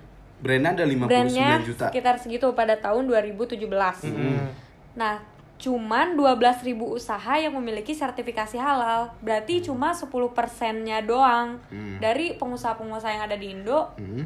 brandnya 0.41 0.71
ada 0.73 0.85
59 0.85 1.05
Brandnya 1.07 1.49
juta. 1.61 1.85
sekitar 1.87 2.15
segitu 2.17 2.49
pada 2.51 2.73
tahun 2.75 3.05
2017. 3.05 4.01
Hmm. 4.01 4.49
Nah, 4.93 5.21
cuman 5.55 6.17
12.000 6.17 6.89
usaha 6.89 7.37
yang 7.37 7.53
memiliki 7.53 7.93
sertifikasi 7.93 8.57
halal. 8.57 9.13
Berarti 9.21 9.61
cuma 9.61 9.93
10 9.93 10.09
persennya 10.27 10.97
doang 10.99 11.61
Hmm. 11.69 12.01
dari 12.01 12.33
pengusaha-pengusaha 12.33 13.11
yang 13.11 13.23
ada 13.23 13.37
di 13.37 13.53
Indo 13.53 13.93
Hmm. 13.95 14.25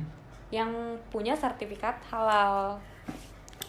yang 0.50 0.72
punya 1.12 1.36
sertifikat 1.36 2.00
halal. 2.08 2.80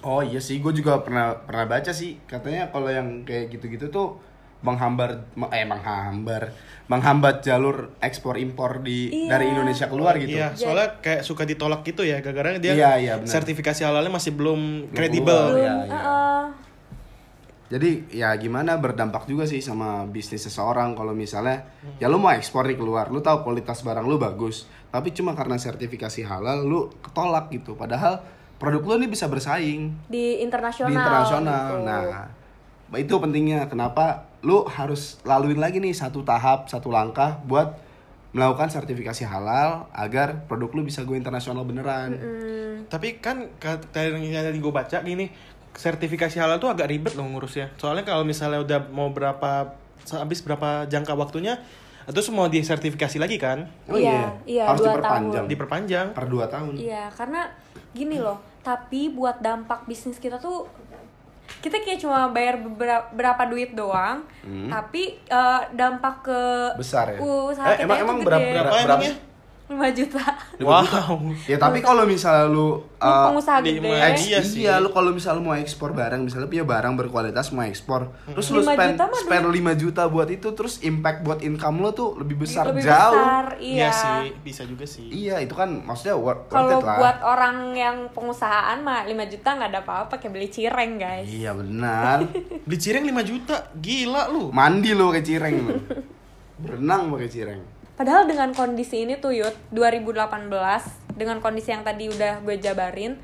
Oh 0.00 0.22
iya 0.22 0.38
sih, 0.38 0.62
gue 0.62 0.70
juga 0.72 1.02
pernah 1.02 1.34
pernah 1.40 1.66
baca 1.66 1.90
sih 1.90 2.22
katanya 2.24 2.70
kalau 2.70 2.86
yang 2.86 3.26
kayak 3.26 3.50
gitu-gitu 3.50 3.90
tuh 3.90 4.22
menghambar 4.66 5.22
eh 5.54 5.62
menghambar 5.62 6.50
menghambat 6.86 7.42
jalur 7.42 7.94
ekspor 7.98 8.38
impor 8.38 8.82
di 8.82 9.10
Iya. 9.10 9.30
dari 9.38 9.50
Indonesia 9.50 9.86
keluar 9.90 10.14
gitu. 10.22 10.38
Iya, 10.38 10.54
soalnya 10.54 11.02
kayak 11.02 11.22
suka 11.26 11.42
ditolak 11.42 11.82
gitu 11.82 12.06
ya, 12.06 12.22
gara-gara 12.22 12.58
dia 12.62 12.74
Iya, 12.74 12.90
iya, 12.98 13.14
sertifikasi 13.26 13.82
halalnya 13.82 14.10
masih 14.10 14.34
belum 14.38 14.90
kredibel. 14.94 15.58
iya, 15.58 15.74
iya. 15.82 15.94
uh-uh. 15.94 16.44
Jadi 17.66 18.06
ya 18.14 18.30
gimana 18.38 18.78
berdampak 18.78 19.26
juga 19.26 19.42
sih 19.42 19.58
sama 19.58 20.06
bisnis 20.06 20.46
seseorang 20.46 20.94
kalau 20.94 21.10
misalnya 21.10 21.66
ya 21.98 22.06
lu 22.06 22.22
mau 22.22 22.30
ekspor 22.30 22.62
nih 22.70 22.78
keluar, 22.78 23.10
lu 23.10 23.18
tahu 23.18 23.42
kualitas 23.42 23.82
barang 23.82 24.06
lu 24.06 24.22
bagus, 24.22 24.70
tapi 24.94 25.10
cuma 25.10 25.34
karena 25.34 25.58
sertifikasi 25.58 26.22
halal 26.22 26.62
lu 26.62 26.86
ketolak 27.02 27.50
gitu. 27.50 27.74
Padahal 27.74 28.22
produk 28.62 28.94
lu 28.94 29.02
ini 29.02 29.10
bisa 29.10 29.26
bersaing 29.26 29.98
di 30.06 30.38
internasional. 30.38 30.86
di 30.86 30.94
internasional. 30.94 31.66
gitu. 31.66 31.74
Nah, 31.82 32.30
itu 33.02 33.14
pentingnya 33.18 33.66
kenapa 33.66 34.30
lu 34.46 34.62
harus 34.70 35.18
laluin 35.26 35.58
lagi 35.58 35.82
nih 35.82 35.90
satu 35.90 36.22
tahap, 36.22 36.70
satu 36.70 36.86
langkah 36.94 37.42
buat 37.50 37.74
melakukan 38.30 38.70
sertifikasi 38.70 39.26
halal 39.26 39.90
agar 39.90 40.46
produk 40.46 40.70
lu 40.70 40.82
bisa 40.86 41.02
go 41.02 41.18
internasional 41.18 41.66
beneran. 41.66 42.14
Hmm, 42.14 42.74
Tapi 42.86 43.18
kan 43.18 43.50
kata 43.58 44.12
yang 44.14 44.44
tadi 44.46 44.62
gue 44.62 44.70
baca 44.70 45.02
gini, 45.02 45.32
sertifikasi 45.74 46.36
halal 46.38 46.62
tuh 46.62 46.70
agak 46.70 46.86
ribet 46.86 47.18
loh 47.18 47.26
ngurusnya. 47.26 47.74
Soalnya 47.74 48.06
kalau 48.06 48.22
misalnya 48.22 48.62
udah 48.62 48.78
mau 48.92 49.10
berapa 49.10 49.74
habis 50.14 50.44
berapa 50.46 50.86
jangka 50.86 51.16
waktunya, 51.18 51.58
terus 52.06 52.30
mau 52.30 52.46
disertifikasi 52.46 53.18
lagi 53.18 53.42
kan, 53.42 53.66
Oh 53.90 53.98
Iya, 53.98 54.14
iya, 54.14 54.26
iya, 54.46 54.64
harus 54.70 54.84
dua 54.84 54.94
diperpanjang. 54.94 55.32
tahun. 55.42 55.50
diperpanjang. 55.50 56.06
Per 56.14 56.26
dua 56.30 56.44
tahun. 56.46 56.74
Iya, 56.78 57.10
karena 57.10 57.50
gini 57.90 58.22
loh. 58.22 58.38
Tapi 58.62 59.10
buat 59.14 59.40
dampak 59.42 59.86
bisnis 59.86 60.18
kita 60.18 60.38
tuh 60.38 60.66
kita 61.66 61.76
kayak 61.80 61.98
cuma 61.98 62.30
bayar 62.30 62.56
beberapa 62.56 63.10
berapa 63.10 63.42
duit 63.44 63.70
doang, 63.72 64.22
Hmm. 64.40 64.70
tapi 64.70 65.18
eh, 65.20 65.60
dampak 65.72 66.22
ke 66.22 66.40
Besar 66.76 67.10
ya? 67.10 67.18
usaha 67.18 67.66
Eh, 67.68 67.76
kita 67.76 67.82
emang- 67.82 67.98
itu 67.98 68.04
emang 68.04 68.18
gede. 68.18 68.26
berapa- 68.28 68.46
Berapa 68.46 68.70
berapa- 68.70 68.86
emangnya? 69.02 69.14
5 69.66 69.74
juta. 69.92 70.22
Wow. 70.58 71.34
Ya 71.44 71.58
tapi 71.58 71.78
kalau 71.80 72.02
misalnya 72.02 72.46
lu 72.46 72.78
Lu 72.78 72.86
uh, 72.96 73.28
pengusaha 73.28 73.58
di- 73.60 73.76
gede. 73.76 73.90
Eks- 73.92 74.24
Iya, 74.24 74.38
sih. 74.40 74.62
iya 74.62 74.74
lu 74.76 74.88
kalau 74.88 75.10
misalnya 75.10 75.42
mau 75.42 75.52
ekspor 75.52 75.90
barang, 75.90 76.22
misalnya 76.22 76.46
punya 76.46 76.62
barang 76.62 76.94
berkualitas 76.94 77.50
mau 77.50 77.60
ekspor, 77.60 78.08
terus 78.26 78.46
lu 78.48 78.60
5 78.60 78.72
spend 78.72 78.94
juta 78.94 79.04
mah 79.04 79.20
spend 79.20 79.44
5 79.44 79.52
juta 79.76 80.02
buat 80.06 80.28
itu, 80.28 80.48
terus 80.52 80.78
impact 80.80 81.20
buat 81.20 81.40
income 81.40 81.76
lo 81.78 81.90
tuh 81.90 82.14
lebih 82.16 82.38
besar 82.38 82.70
lebih 82.70 82.82
jauh. 82.84 83.18
besar, 83.18 83.44
Iya 83.58 83.74
iya. 83.76 83.90
sih, 83.90 84.24
bisa 84.38 84.62
juga 84.62 84.84
sih. 84.84 85.06
Iya, 85.06 85.36
itu 85.40 85.52
kan 85.52 85.68
maksudnya 85.78 86.14
worth, 86.14 86.46
worth 86.46 86.54
Kalau 86.54 86.70
it 86.72 86.82
lah. 86.82 86.96
buat 86.96 87.18
orang 87.20 87.56
yang 87.74 87.96
pengusahaan 88.10 88.78
mah 88.80 89.02
5 89.02 89.12
juta 89.28 89.48
nggak 89.52 89.70
ada 89.72 89.80
apa-apa 89.82 90.14
kayak 90.16 90.32
beli 90.32 90.48
cireng, 90.48 90.92
guys. 90.96 91.26
Iya 91.26 91.50
benar. 91.52 92.22
Beli 92.64 92.78
cireng 92.78 93.04
5 93.04 93.12
juta, 93.24 93.56
gila 93.74 94.26
lu. 94.28 94.48
Mandi 94.48 94.90
lo 94.90 95.10
kayak 95.10 95.26
cireng. 95.26 95.56
Berenang 96.56 97.10
pakai 97.10 97.28
cireng. 97.28 97.62
Padahal 97.96 98.28
dengan 98.28 98.52
kondisi 98.52 99.02
ini 99.02 99.16
tuh 99.16 99.32
Yud, 99.32 99.56
2018 99.72 100.52
dengan 101.12 101.40
kondisi 101.40 101.72
yang 101.72 101.80
tadi 101.80 102.06
udah 102.06 102.44
gue 102.44 102.56
jabarin, 102.56 103.16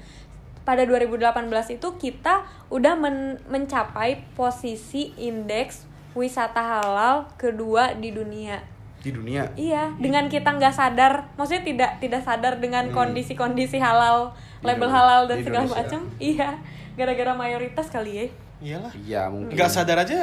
pada 0.63 0.81
2018 0.83 1.45
itu 1.71 1.89
kita 1.99 2.41
udah 2.69 2.95
men- 2.95 3.37
mencapai 3.47 4.25
posisi 4.33 5.13
indeks 5.17 5.85
wisata 6.13 6.61
halal 6.61 7.29
kedua 7.37 7.93
di 7.93 8.11
dunia. 8.11 8.65
di 9.03 9.11
dunia. 9.11 9.51
Iya, 9.53 9.99
dengan 9.99 10.31
kita 10.31 10.55
nggak 10.55 10.71
sadar, 10.71 11.27
maksudnya 11.35 11.67
tidak 11.67 11.91
tidak 11.99 12.23
sadar 12.23 12.63
dengan 12.63 12.87
kondisi-kondisi 12.89 13.77
halal, 13.77 14.31
label 14.63 14.87
halal 14.87 15.27
dan 15.27 15.37
Hmm. 15.37 15.43
di 15.43 15.47
segala 15.51 15.67
macam. 15.67 16.01
Iya, 16.23 16.49
gara-gara 16.95 17.35
mayoritas 17.35 17.91
kali 17.91 18.13
ya. 18.15 18.27
Iyalah. 18.63 18.93
Iya 18.95 19.23
mungkin. 19.27 19.59
Nggak 19.59 19.71
sadar 19.75 19.99
aja 19.99 20.23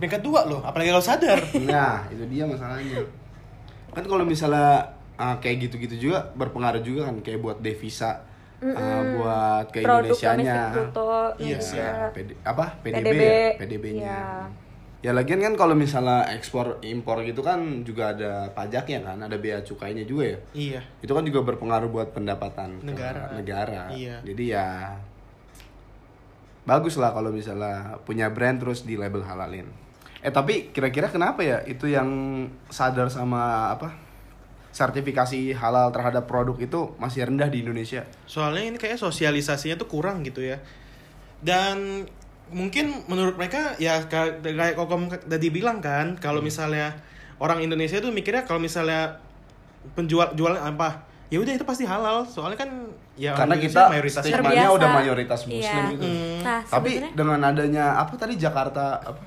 peringkat 0.00 0.24
dua 0.24 0.48
loh, 0.48 0.64
apalagi 0.64 0.88
kalau 0.88 1.04
sadar. 1.04 1.36
Nah, 1.68 2.08
itu 2.08 2.24
dia 2.32 2.48
masalahnya. 2.48 3.04
Kan 3.94 4.04
kalau 4.04 4.24
misalnya 4.26 4.92
ah, 5.14 5.38
kayak 5.38 5.70
gitu-gitu 5.70 6.10
juga 6.10 6.34
berpengaruh 6.34 6.82
juga 6.82 7.06
kan 7.06 7.22
kayak 7.22 7.38
buat 7.38 7.58
devisa 7.62 8.26
ah, 8.60 9.02
buat 9.14 9.66
ke 9.70 9.80
Produk 9.80 10.10
Indonesianya. 10.12 10.34
domestik 10.34 10.74
bruto 10.74 11.04
Iya, 11.06 11.38
Indonesia. 11.38 11.78
Ya, 11.78 12.08
PD, 12.10 12.30
apa? 12.42 12.64
PDB, 12.82 13.04
PDB. 13.06 13.22
ya? 13.22 13.50
PDB-nya. 13.60 14.02
Iya. 14.02 14.22
Ya 15.04 15.12
lagian 15.12 15.36
kan 15.38 15.52
kalau 15.52 15.76
misalnya 15.76 16.24
ekspor 16.32 16.80
impor 16.80 17.20
gitu 17.22 17.44
kan 17.44 17.60
juga 17.84 18.16
ada 18.16 18.48
pajaknya 18.50 19.04
kan, 19.04 19.20
ada 19.20 19.36
bea 19.36 19.60
cukainya 19.60 20.08
juga 20.08 20.32
ya. 20.32 20.38
iya. 20.56 20.80
Itu 21.04 21.12
kan 21.12 21.22
juga 21.22 21.44
berpengaruh 21.44 21.92
buat 21.92 22.16
pendapatan 22.16 22.80
ke 22.80 22.88
Negara. 22.88 23.28
negara. 23.36 23.82
Iya. 23.92 24.24
Jadi 24.24 24.44
ya 24.48 24.96
bagus 26.64 26.96
lah 26.96 27.12
kalau 27.12 27.28
misalnya 27.28 28.00
punya 28.08 28.32
brand 28.32 28.56
terus 28.56 28.88
di 28.88 28.96
label 28.96 29.20
halalin. 29.20 29.68
Eh 30.24 30.32
tapi 30.32 30.72
kira-kira 30.72 31.06
kenapa 31.06 31.44
ya 31.44 31.60
itu 31.62 31.84
yang 31.84 32.08
sadar 32.66 33.12
sama 33.12 33.68
apa 33.70 33.92
sertifikasi 34.72 35.54
halal 35.54 35.92
terhadap 35.92 36.24
produk 36.24 36.56
itu 36.58 36.80
masih 36.96 37.28
rendah 37.28 37.46
di 37.46 37.62
Indonesia? 37.62 38.02
Soalnya 38.24 38.64
ini 38.66 38.76
kayak 38.76 38.96
sosialisasinya 38.96 39.76
tuh 39.76 39.86
kurang 39.86 40.24
gitu 40.24 40.42
ya. 40.42 40.58
Dan 41.38 42.08
mungkin 42.50 43.04
menurut 43.06 43.36
mereka 43.36 43.76
ya 43.76 44.00
ka- 44.04 44.40
kayak 44.40 44.74
kok 44.74 44.88
kamu 44.88 45.12
tadi 45.28 45.48
bilang 45.48 45.78
kan, 45.78 46.16
kalau 46.16 46.40
misalnya 46.40 46.96
orang 47.38 47.60
Indonesia 47.60 48.00
tuh 48.00 48.10
mikirnya 48.10 48.42
kalau 48.42 48.58
misalnya 48.58 49.20
penjual 49.94 50.32
jualan 50.32 50.58
apa, 50.58 51.04
ya 51.28 51.38
udah 51.38 51.52
itu 51.52 51.62
pasti 51.62 51.84
halal. 51.84 52.24
Soalnya 52.24 52.58
kan 52.58 52.70
ya 53.14 53.36
Karena 53.36 53.54
Indonesia 53.54 53.92
kita 54.24 54.40
Terbiasa. 54.42 54.74
udah 54.74 54.88
mayoritas 54.90 55.40
muslim 55.46 55.62
Iya. 55.62 55.92
gitu. 55.94 56.06
Nah, 56.42 56.60
Tapi 56.64 56.90
dengan 57.14 57.38
adanya 57.44 57.94
apa 57.94 58.16
tadi 58.16 58.34
Jakarta 58.34 58.98
apa 58.98 59.22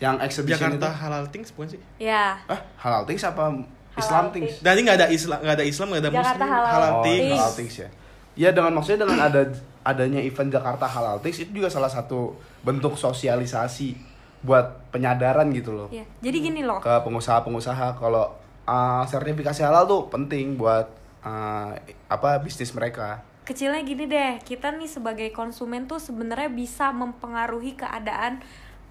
yang 0.00 0.16
exhibition 0.18 0.72
Jakarta 0.72 0.88
itu? 0.88 0.98
halal 0.98 1.24
things 1.28 1.48
bukan 1.52 1.68
sih? 1.70 1.80
ya 2.00 2.40
Ah, 2.44 2.60
halal 2.78 3.04
things 3.04 3.20
apa 3.20 3.52
Islam 3.92 4.24
Halal 4.26 4.32
things? 4.32 4.52
things. 4.56 4.64
Jadi 4.64 4.78
nggak 4.80 4.96
ada 4.96 5.08
Islam, 5.08 5.38
nggak 5.38 5.54
ada 5.54 5.66
Islam, 5.66 5.86
nggak 5.88 6.00
ada 6.00 6.10
Jakarta 6.10 6.30
Muslim, 6.32 6.48
halal 6.48 6.66
halal 6.66 6.90
Oh, 6.90 7.02
things. 7.02 7.32
halal 7.36 7.52
things 7.52 7.74
ya. 7.76 7.88
Ya 8.32 8.50
dengan 8.50 8.72
maksudnya 8.72 9.00
dengan 9.02 9.18
ada 9.20 9.42
adanya 9.80 10.20
event 10.20 10.48
Jakarta 10.48 10.86
Halal 10.86 11.18
Things 11.18 11.36
itu 11.38 11.50
juga 11.52 11.68
salah 11.68 11.88
satu 11.88 12.32
bentuk 12.60 12.94
sosialisasi 12.94 13.96
buat 14.40 14.88
penyadaran 14.88 15.48
gitu 15.52 15.72
loh 15.74 15.88
ya. 15.90 16.06
Jadi 16.18 16.36
gini 16.40 16.60
loh. 16.62 16.78
ke 16.78 16.94
pengusaha-pengusaha 17.00 17.96
kalau 17.96 18.32
uh, 18.64 19.04
sertifikasi 19.04 19.60
halal 19.60 19.84
tuh 19.84 20.08
penting 20.08 20.56
buat 20.56 20.88
uh, 21.20 21.76
apa 22.06 22.40
bisnis 22.40 22.72
mereka. 22.72 23.20
Kecilnya 23.42 23.82
gini 23.82 24.06
deh, 24.06 24.38
kita 24.40 24.70
nih 24.70 24.86
sebagai 24.86 25.28
konsumen 25.30 25.84
tuh 25.84 25.98
sebenarnya 25.98 26.48
bisa 26.48 26.94
mempengaruhi 26.94 27.74
keadaan 27.74 28.40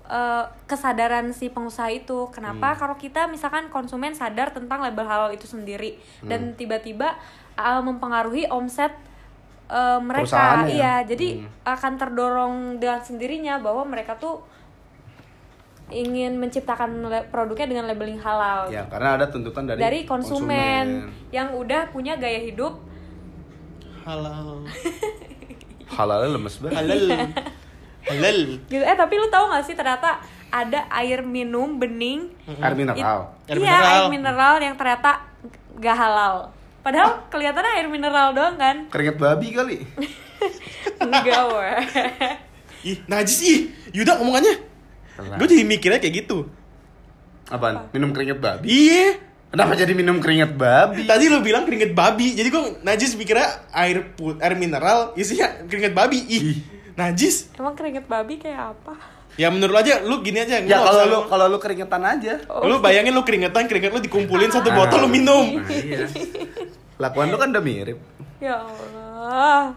eh, 0.09 0.43
kesadaran 0.65 1.29
si 1.29 1.47
pengusaha 1.47 1.87
itu. 1.87 2.25
Hmm. 2.25 2.33
Kenapa? 2.33 2.73
Kalau 2.73 2.95
kita 2.95 3.25
misalkan 3.25 3.69
konsumen 3.69 4.11
sadar 4.11 4.49
tentang 4.49 4.81
label 4.81 5.05
halal 5.05 5.29
itu 5.29 5.45
sendiri 5.45 5.95
Hmm. 6.19 6.27
dan 6.27 6.41
tiba-tiba 6.53 7.13
eh, 7.55 7.81
mempengaruhi 7.81 8.49
omset 8.49 8.91
eh, 9.69 9.99
mereka, 10.01 10.65
ya? 10.65 10.67
iya, 10.67 10.93
jadi 11.05 11.27
Hmm. 11.39 11.49
akan 11.63 11.93
terdorong 11.95 12.53
dengan 12.75 12.99
sendirinya 12.99 13.61
bahwa 13.61 13.85
mereka 13.85 14.17
tuh 14.17 14.41
ingin 15.89 16.37
menciptakan 16.37 17.01
produknya 17.29 17.65
dengan 17.65 17.85
labeling 17.85 18.17
halal 18.17 18.69
Ya 18.69 18.85
karena 18.85 19.17
ada 19.17 19.25
tuntutan 19.25 19.65
dari, 19.65 19.81
dari 19.81 19.99
konsumen, 20.05 21.09
yang 21.29 21.53
udah 21.53 21.89
punya 21.89 22.13
gaya 22.13 22.37
hidup 22.39 22.77
halal, 24.05 24.65
Halalnya 25.89 26.37
lemes 26.37 26.61
banget. 26.61 26.77
halal, 26.77 27.03
halal. 28.11 28.37
gitu 28.65 28.81
eh 28.81 28.95
tapi 28.95 29.13
lu 29.15 29.27
tahu 29.27 29.45
gak 29.49 29.63
sih 29.63 29.73
ternyata 29.73 30.19
ada 30.49 30.89
air 30.91 31.21
minum 31.21 31.77
bening 31.77 32.33
Air 32.57 32.73
mineral. 32.73 33.19
Air 33.45 33.55
iya 33.55 33.61
mineral. 33.61 33.85
air 33.85 34.05
mineral 34.09 34.53
yang 34.59 34.75
ternyata 34.75 35.11
gak 35.75 35.95
halal 35.95 36.35
padahal 36.79 37.09
kelihatannya 37.27 37.71
air 37.75 37.87
mineral 37.87 38.27
doang 38.31 38.55
kan 38.55 38.75
Keringet 38.91 39.15
babi 39.15 39.47
kali. 39.51 39.77
enggak 40.99 41.43
weh 41.49 41.79
Ih, 42.81 42.95
najis 43.05 43.43
ih. 43.43 43.59
Yuda 43.91 44.15
ngomongannya. 44.15 44.55
Gue 45.35 45.47
jadi 45.47 45.67
mikirnya 45.67 45.99
kayak 45.99 46.23
gitu. 46.23 46.47
Apaan? 47.45 47.91
Minum 47.91 48.15
keringet 48.15 48.39
babi? 48.39 48.71
Iya. 48.71 49.19
Kenapa 49.51 49.75
jadi 49.75 49.91
minum 49.91 50.23
keringet 50.23 50.55
babi? 50.55 51.03
Tadi 51.03 51.27
lu 51.27 51.41
bilang 51.41 51.67
keringet 51.67 51.91
babi, 51.91 52.31
jadi 52.31 52.47
gue 52.47 52.79
najis 52.79 53.19
mikirnya 53.19 53.67
air 53.73 54.13
put, 54.13 54.39
air 54.39 54.55
mineral 54.55 55.11
isinya 55.15 55.67
keringet 55.67 55.91
babi. 55.91 56.23
Ih, 56.23 56.39
Ih. 56.39 56.57
Najis. 56.99 57.47
emang 57.55 57.73
keringet 57.73 58.05
babi 58.05 58.35
kayak 58.35 58.75
apa 58.75 58.93
Ya 59.39 59.47
menurut 59.47 59.71
lu 59.71 59.79
aja, 59.79 60.03
lu 60.03 60.19
gini 60.19 60.35
aja. 60.37 60.59
Ya 60.59 60.83
kalau 60.83 61.03
lu 61.05 61.19
kalau 61.25 61.47
lu 61.47 61.57
keringetan 61.57 62.03
aja. 62.03 62.43
lu 62.59 62.83
bayangin 62.83 63.15
lu 63.15 63.23
keringetan, 63.23 63.71
keringet 63.71 63.95
lu 63.95 64.03
dikumpulin 64.03 64.51
satu 64.51 64.67
botol 64.69 64.99
lu 64.99 65.07
minum. 65.07 65.55
Nah, 65.55 65.71
iya. 65.79 66.03
Lakuan 66.99 67.31
lu 67.31 67.39
kan 67.39 67.47
udah 67.49 67.63
mirip. 67.63 67.95
ya 68.39 68.59
Allah 68.59 69.75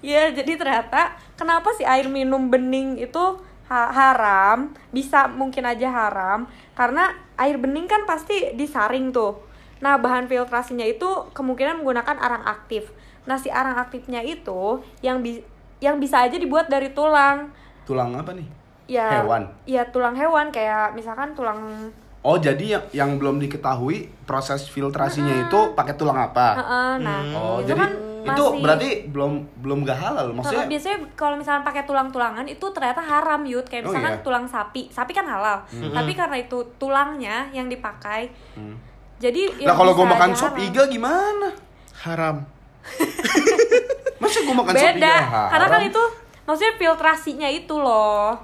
ya 0.00 0.28
jadi 0.28 0.58
ternyata 0.58 1.12
kenapa 1.32 1.72
sih 1.72 1.84
air 1.84 2.04
minum 2.06 2.48
bening 2.48 2.98
itu 2.98 3.24
ha- 3.66 3.88
haram 3.88 4.58
bisa 4.90 5.28
mungkin 5.28 5.64
aja 5.64 5.88
haram 5.88 6.44
karena 6.72 7.08
air 7.36 7.56
bening 7.56 7.86
kan 7.86 8.04
pasti 8.04 8.52
disaring 8.52 9.12
tuh 9.12 9.40
nah 9.78 9.96
bahan 9.96 10.26
filtrasinya 10.26 10.84
itu 10.84 11.08
kemungkinan 11.32 11.80
menggunakan 11.80 12.18
arang 12.18 12.44
aktif 12.44 12.92
nah 13.24 13.38
si 13.38 13.48
arang 13.48 13.78
aktifnya 13.78 14.20
itu 14.20 14.82
yang 15.00 15.24
bi- 15.24 15.40
yang 15.82 15.98
bisa 15.98 16.22
aja 16.22 16.34
dibuat 16.34 16.66
dari 16.66 16.88
tulang 16.90 17.50
Tulang 17.82 18.14
apa 18.14 18.30
nih? 18.30 18.46
ya 18.84 19.20
Hewan. 19.20 19.42
ya 19.64 19.82
tulang 19.86 20.14
hewan 20.14 20.48
kayak 20.48 20.92
misalkan 20.92 21.32
tulang 21.32 21.90
Oh 22.20 22.38
jadi 22.38 22.62
yang 22.72 22.84
yang 22.92 23.10
belum 23.16 23.36
diketahui 23.36 24.06
proses 24.22 24.62
filtrasinya 24.64 25.42
itu 25.42 25.74
pakai 25.74 25.90
tulang 25.92 26.14
apa? 26.14 26.54
Heeh, 26.54 26.90
nah 27.00 27.18
Oh 27.32 27.58
itu 27.58 27.66
jadi 27.66 27.80
kan 27.80 27.90
itu 28.22 28.30
masih- 28.44 28.62
berarti 28.62 28.88
belum 29.08 29.32
belum 29.58 29.78
gak 29.82 29.98
halal 29.98 30.26
maksudnya? 30.30 30.70
biasanya 30.70 30.98
kalau 31.12 31.34
misalnya 31.34 31.66
pakai 31.66 31.82
tulang-tulangan 31.82 32.46
itu 32.46 32.62
ternyata 32.70 33.02
haram 33.02 33.42
yud 33.42 33.66
kayak 33.66 33.82
Oh, 33.82 33.90
misalkan 33.90 34.14
iya? 34.14 34.22
tulang 34.22 34.46
sapi 34.46 34.86
sapi 34.88 35.10
kan 35.10 35.26
halal 35.26 35.66
tapi 35.66 36.12
karena 36.12 36.36
itu 36.38 36.58
tulangnya 36.76 37.50
yang 37.50 37.66
dipakai 37.66 38.30
Hmm. 38.54 38.78
jadi 39.18 39.58
Nah 39.60 39.74
kalau 39.74 39.90
gue 39.92 40.06
makan 40.06 40.30
sop 40.32 40.54
iga 40.56 40.86
gimana? 40.86 41.50
Haram. 41.98 42.46
Masa 44.22 44.38
gue 44.40 44.54
makan 44.54 44.72
beda 44.72 44.94
iga 44.94 45.16
haram? 45.20 45.50
karena 45.50 45.66
kan 45.68 45.80
itu 45.82 46.02
maksudnya 46.42 46.74
filtrasinya 46.76 47.48
itu 47.50 47.74
loh 47.74 48.38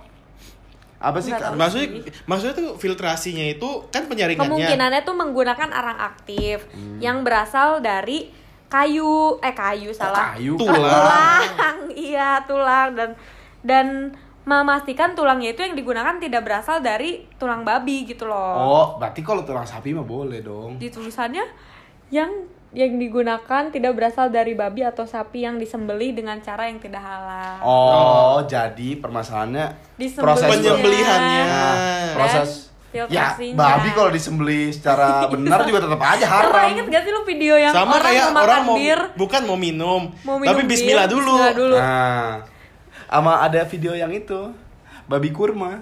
apa 0.96 1.18
sih? 1.18 1.30
Nggak 1.30 1.38
Kak? 1.38 1.48
tahu. 1.48 1.56
Maksudnya 1.56 1.88
maksudnya 2.26 2.54
tuh 2.56 2.68
filtrasinya 2.74 3.44
itu 3.46 3.68
kan 3.88 4.02
penyaringannya. 4.04 4.50
kemungkinannya 4.50 5.00
tuh 5.00 5.14
menggunakan 5.14 5.68
arang 5.70 5.98
aktif 6.04 6.66
Hmm. 6.68 6.98
yang 6.98 7.22
berasal 7.22 7.78
dari 7.78 8.34
kayu 8.66 9.38
eh 9.38 9.54
kayu 9.54 9.90
salah 9.92 10.34
kayu? 10.34 10.52
Tulang. 10.54 10.74
tulang 10.74 11.76
iya 12.10 12.42
tulang 12.44 12.92
dan 12.92 13.10
dan 13.60 13.86
memastikan 14.42 15.12
tulangnya 15.12 15.52
itu 15.52 15.60
yang 15.60 15.72
digunakan 15.72 16.16
tidak 16.16 16.42
berasal 16.42 16.80
dari 16.80 17.10
tulang 17.36 17.62
babi 17.62 18.02
gitu 18.04 18.24
loh 18.24 18.54
Oh 18.58 18.86
berarti 18.96 19.20
kalau 19.20 19.40
tulang 19.42 19.62
sapi 19.62 19.92
mah 19.92 20.02
boleh 20.02 20.40
dong. 20.40 20.76
di 20.76 20.88
tulisannya 20.88 21.46
yang 22.08 22.28
yang 22.68 23.00
digunakan 23.00 23.72
tidak 23.72 23.92
berasal 23.92 24.28
dari 24.28 24.52
babi 24.52 24.84
atau 24.84 25.02
sapi 25.02 25.40
yang 25.40 25.56
disembelih 25.56 26.12
dengan 26.12 26.36
cara 26.38 26.68
yang 26.68 26.76
tidak 26.76 27.00
halal. 27.00 27.56
Oh, 27.60 28.38
jadi 28.44 29.00
permasalahannya 29.00 29.72
Disembelih. 29.96 30.24
proses 30.28 30.48
Penyembelihannya. 30.50 31.44
Nah, 31.44 31.72
Dan 31.72 32.12
proses 32.12 32.50
ya 32.88 33.36
babi 33.52 33.88
kalau 33.92 34.08
disembelih 34.08 34.68
secara 34.68 35.22
benar 35.32 35.64
juga 35.64 35.84
tetap 35.84 36.00
aja 36.00 36.24
Sama 36.24 36.40
haram. 36.44 36.72
inget 36.72 36.86
gak 36.88 37.02
sih 37.04 37.12
lu 37.12 37.20
video 37.22 37.54
yang 37.54 37.72
Sama 37.72 37.94
orang 37.94 38.04
kayak 38.04 38.24
mau 38.24 38.32
makan 38.32 38.44
orang 38.44 38.60
mau 38.62 38.76
bir, 38.76 39.00
bukan 39.12 39.42
mau 39.44 39.58
minum, 39.58 40.02
mau 40.24 40.36
minum 40.36 40.48
tapi 40.48 40.62
bir, 40.64 40.68
bismillah 40.68 41.06
dulu. 41.06 41.34
bismillah 41.36 41.54
dulu. 41.54 41.76
Nah, 41.76 42.32
sama 43.08 43.32
ada 43.40 43.60
video 43.64 43.92
yang 43.92 44.12
itu 44.12 44.40
babi 45.04 45.32
kurma. 45.32 45.80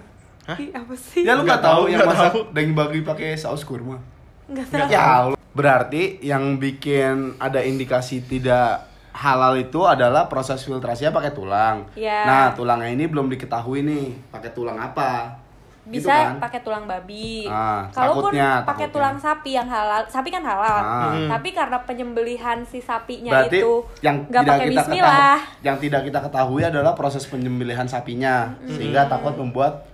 Ih, 0.54 0.70
apa 0.70 0.94
sih? 0.94 1.26
Ya 1.26 1.34
lu 1.34 1.42
Nggak 1.42 1.58
nggak 1.58 1.62
tahu 1.62 1.82
tahu, 1.82 1.90
yang 1.90 2.00
masak 2.06 2.32
daging 2.54 2.74
babi 2.74 2.98
pakai 3.02 3.34
saus 3.34 3.66
kurma? 3.66 3.98
Nggak 4.46 4.66
tahu. 4.70 4.88
Ya 4.90 5.02
Allah. 5.02 5.38
Berarti 5.56 6.20
yang 6.20 6.60
bikin 6.60 7.40
ada 7.40 7.64
indikasi 7.64 8.20
tidak 8.20 8.84
halal 9.16 9.56
itu 9.56 9.80
adalah 9.88 10.28
proses 10.28 10.60
filtrasinya 10.60 11.16
pakai 11.16 11.32
tulang. 11.32 11.88
Iya. 11.96 12.28
Nah, 12.28 12.46
tulangnya 12.52 12.92
ini 12.92 13.08
belum 13.08 13.32
diketahui 13.32 13.80
nih, 13.80 14.06
pakai 14.28 14.52
tulang 14.52 14.76
apa. 14.76 15.40
Gitu 15.86 16.02
Bisa 16.02 16.34
kan? 16.34 16.42
pakai 16.42 16.60
tulang 16.66 16.84
babi. 16.84 17.46
Ah, 17.46 17.86
Kalaupun 17.94 18.34
takutnya, 18.34 18.66
pakai 18.66 18.90
tulang 18.90 19.16
sapi 19.16 19.54
yang 19.54 19.70
halal, 19.70 20.02
sapi 20.10 20.28
kan 20.34 20.42
halal. 20.42 20.80
Ah. 20.82 21.14
Tapi 21.38 21.54
karena 21.54 21.78
penyembelihan 21.86 22.58
si 22.66 22.82
sapinya 22.82 23.30
Berarti 23.32 23.62
itu 23.62 23.72
yang 24.02 24.26
nggak 24.26 24.42
tidak 24.42 24.50
pakai 24.52 24.66
kita 24.66 24.82
bismillah. 24.82 25.14
ketahui, 25.40 25.64
yang 25.64 25.76
tidak 25.78 26.00
kita 26.04 26.18
ketahui 26.26 26.62
adalah 26.66 26.92
proses 26.92 27.24
penyembelihan 27.24 27.86
sapinya 27.86 28.50
sehingga 28.66 29.06
takut 29.08 29.38
membuat 29.38 29.86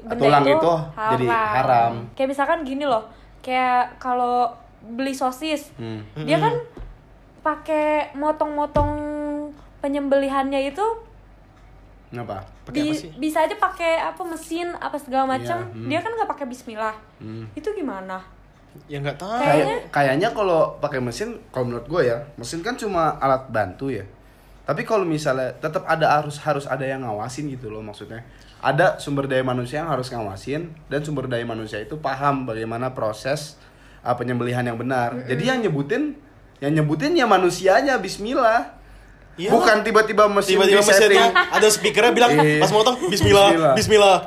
Benda 0.00 0.16
tulang 0.16 0.44
itu, 0.48 0.72
jadi 0.96 1.26
haram. 1.28 1.92
Kayak 2.16 2.28
misalkan 2.32 2.58
gini 2.64 2.88
loh, 2.88 3.04
kayak 3.40 3.96
kalau 3.96 4.52
beli 4.82 5.12
sosis 5.12 5.72
Hmm. 5.74 6.04
dia 6.18 6.36
kan 6.36 6.56
pakai 7.40 8.12
motong-motong 8.14 8.90
penyembelihannya 9.78 10.60
itu 10.66 10.84
Kenapa? 12.10 12.42
Pakai 12.64 12.74
bi- 12.76 12.90
apa 12.90 12.98
sih? 12.98 13.10
bisa 13.16 13.38
aja 13.40 13.54
pakai 13.54 13.92
apa 13.98 14.22
mesin 14.24 14.66
apa 14.74 14.96
segala 14.96 15.30
macam 15.30 15.62
Iya, 15.62 15.72
hmm. 15.72 15.86
dia 15.86 16.00
kan 16.00 16.12
nggak 16.12 16.26
pakai 16.28 16.46
Bismillah 16.46 16.94
Hmm. 17.16 17.46
itu 17.52 17.68
gimana 17.70 18.18
Ya 18.86 18.98
nggak 18.98 19.18
tahu. 19.18 19.34
Kayak 19.34 19.90
kayaknya 19.90 20.28
kalau 20.30 20.78
pakai 20.78 21.02
mesin, 21.02 21.34
kalau 21.50 21.66
menurut 21.66 21.90
gue 21.90 22.06
ya, 22.06 22.22
mesin 22.36 22.62
kan 22.62 22.78
cuma 22.78 23.18
alat 23.18 23.50
bantu 23.50 23.90
ya. 23.90 24.06
Tapi 24.62 24.86
kalau 24.86 25.02
misalnya 25.02 25.50
tetap 25.58 25.82
ada 25.84 26.06
harus 26.12 26.38
harus 26.38 26.70
ada 26.70 26.86
yang 26.86 27.02
ngawasin 27.02 27.50
gitu 27.50 27.66
loh 27.66 27.82
maksudnya. 27.82 28.22
Ada 28.60 29.00
sumber 29.00 29.24
daya 29.24 29.40
manusia 29.40 29.80
yang 29.80 29.88
harus 29.88 30.12
ngawasin 30.12 30.68
dan 30.92 31.00
sumber 31.00 31.24
daya 31.26 31.48
manusia 31.48 31.80
itu 31.80 31.96
paham 31.96 32.44
bagaimana 32.44 32.92
proses 32.92 33.56
uh, 34.04 34.12
penyembelihan 34.12 34.60
yang 34.60 34.76
benar. 34.76 35.16
Jadi 35.24 35.48
yang 35.48 35.58
nyebutin 35.64 36.16
yang 36.60 36.76
nyebutin 36.76 37.16
ya 37.16 37.24
manusianya 37.24 37.96
Bismillah. 37.96 38.76
Iya. 39.40 39.48
Bukan 39.56 39.80
tiba-tiba 39.80 40.28
mesin 40.28 40.60
Tiba-tiba 40.60 40.84
mesinnya 40.84 41.32
ada 41.32 41.68
speakernya 41.72 42.12
bilang 42.12 42.30
Iya. 42.36 42.60
pas 42.60 42.68
motong 42.68 43.00
Bismillah, 43.08 43.48
Bismillah. 43.72 43.72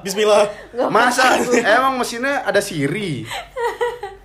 Bismillah, 0.02 0.44
Bismillah. 0.74 0.90
Masa 0.90 1.38
emang 1.62 2.02
mesinnya 2.02 2.42
ada 2.42 2.58
Siri? 2.58 3.30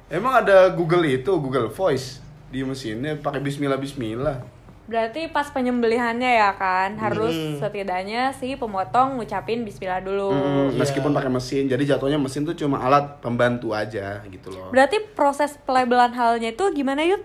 Emang 0.09 0.33
ada 0.40 0.73
Google 0.73 1.05
itu, 1.05 1.29
Google 1.37 1.68
Voice 1.68 2.25
di 2.49 2.64
mesinnya 2.64 3.12
pakai 3.21 3.44
bismillah 3.44 3.77
bismillah. 3.77 4.40
Berarti 4.88 5.29
pas 5.29 5.44
penyembelihannya 5.46 6.33
ya 6.35 6.51
kan 6.55 6.96
harus 6.96 7.31
Hmm. 7.31 7.61
setidaknya 7.61 8.33
si 8.33 8.57
pemotong 8.57 9.14
ngucapin 9.14 9.61
Bismillah 9.61 10.01
dulu 10.01 10.33
Mm, 10.33 10.74
Meskipun 10.74 11.12
pakai 11.12 11.29
mesin, 11.29 11.64
jadi 11.64 11.85
jatuhnya 11.87 12.16
mesin 12.16 12.42
tuh 12.42 12.57
cuma 12.57 12.81
alat 12.81 13.20
pembantu 13.20 13.70
aja 13.70 14.24
gitu 14.24 14.48
loh. 14.48 14.68
berarti 14.68 14.96
proses 15.12 15.61
pelabelan 15.61 16.11
halnya 16.11 16.51
itu 16.51 16.64
gimana 16.72 17.05
yud 17.05 17.20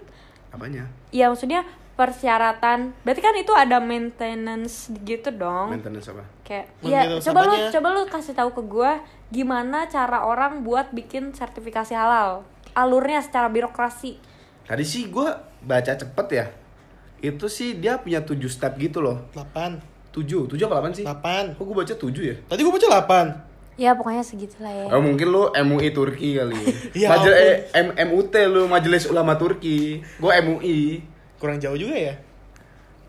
Apanya? 0.49 0.91
ya 1.09 1.27
maksudnya 1.27 1.63
persyaratan 1.93 2.91
berarti 3.01 3.21
kan 3.21 3.33
itu 3.33 3.53
ada 3.53 3.79
maintenance 3.79 4.91
gitu 4.99 5.31
dong 5.31 5.71
Maintenance 5.71 6.09
apa? 6.09 6.23
kayak 6.43 6.67
Maintenance 6.79 7.23
ya 7.23 7.25
coba 7.25 7.39
lu 7.41 7.53
coba 7.71 7.87
lu 7.89 8.01
kasih 8.05 8.33
tahu 8.33 8.49
ke 8.51 8.61
gua 8.61 8.91
gimana 9.29 9.87
cara 9.87 10.21
orang 10.21 10.61
buat 10.61 10.91
bikin 10.91 11.31
sertifikasi 11.31 11.91
halal 11.91 12.43
alurnya 12.73 13.17
secara 13.19 13.47
birokrasi 13.47 14.19
Tadi 14.63 14.79
sih 14.81 15.05
gue 15.05 15.27
baca 15.59 15.91
cepet 15.91 16.27
ya. 16.31 16.45
Itu 17.23 17.47
sih 17.47 17.73
dia 17.73 17.95
punya 17.95 18.19
7 18.19 18.35
step 18.45 18.75
gitu 18.75 18.99
loh. 18.99 19.23
8. 19.31 19.79
7, 20.11 20.45
7 20.45 20.59
apa 20.67 20.75
8 20.83 20.91
sih? 20.93 21.03
8. 21.03 21.55
Kok 21.55 21.63
gue 21.63 21.77
baca 21.79 21.95
7 21.95 22.11
ya? 22.21 22.35
Tadi 22.43 22.59
gua 22.61 22.73
baca 22.75 22.87
8. 22.91 23.51
ya 23.73 23.97
pokoknya 23.97 24.21
segitulah 24.21 24.69
ya 24.69 24.85
Oh 24.93 25.01
mungkin 25.01 25.33
lu 25.33 25.49
MUI 25.49 25.89
Turki 25.89 26.37
kali. 26.37 26.53
Ya 26.93 27.09
Majel- 27.11 27.33
ampun. 27.33 27.49
eh, 27.49 27.57
M- 27.81 27.95
MUT 28.11 28.33
lu 28.45 28.67
Majelis 28.67 29.09
Ulama 29.09 29.33
Turki. 29.33 29.97
Gue 30.19 30.31
MUI. 30.37 31.01
Kurang 31.39 31.57
jauh 31.57 31.73
juga 31.73 31.97
ya. 31.97 32.13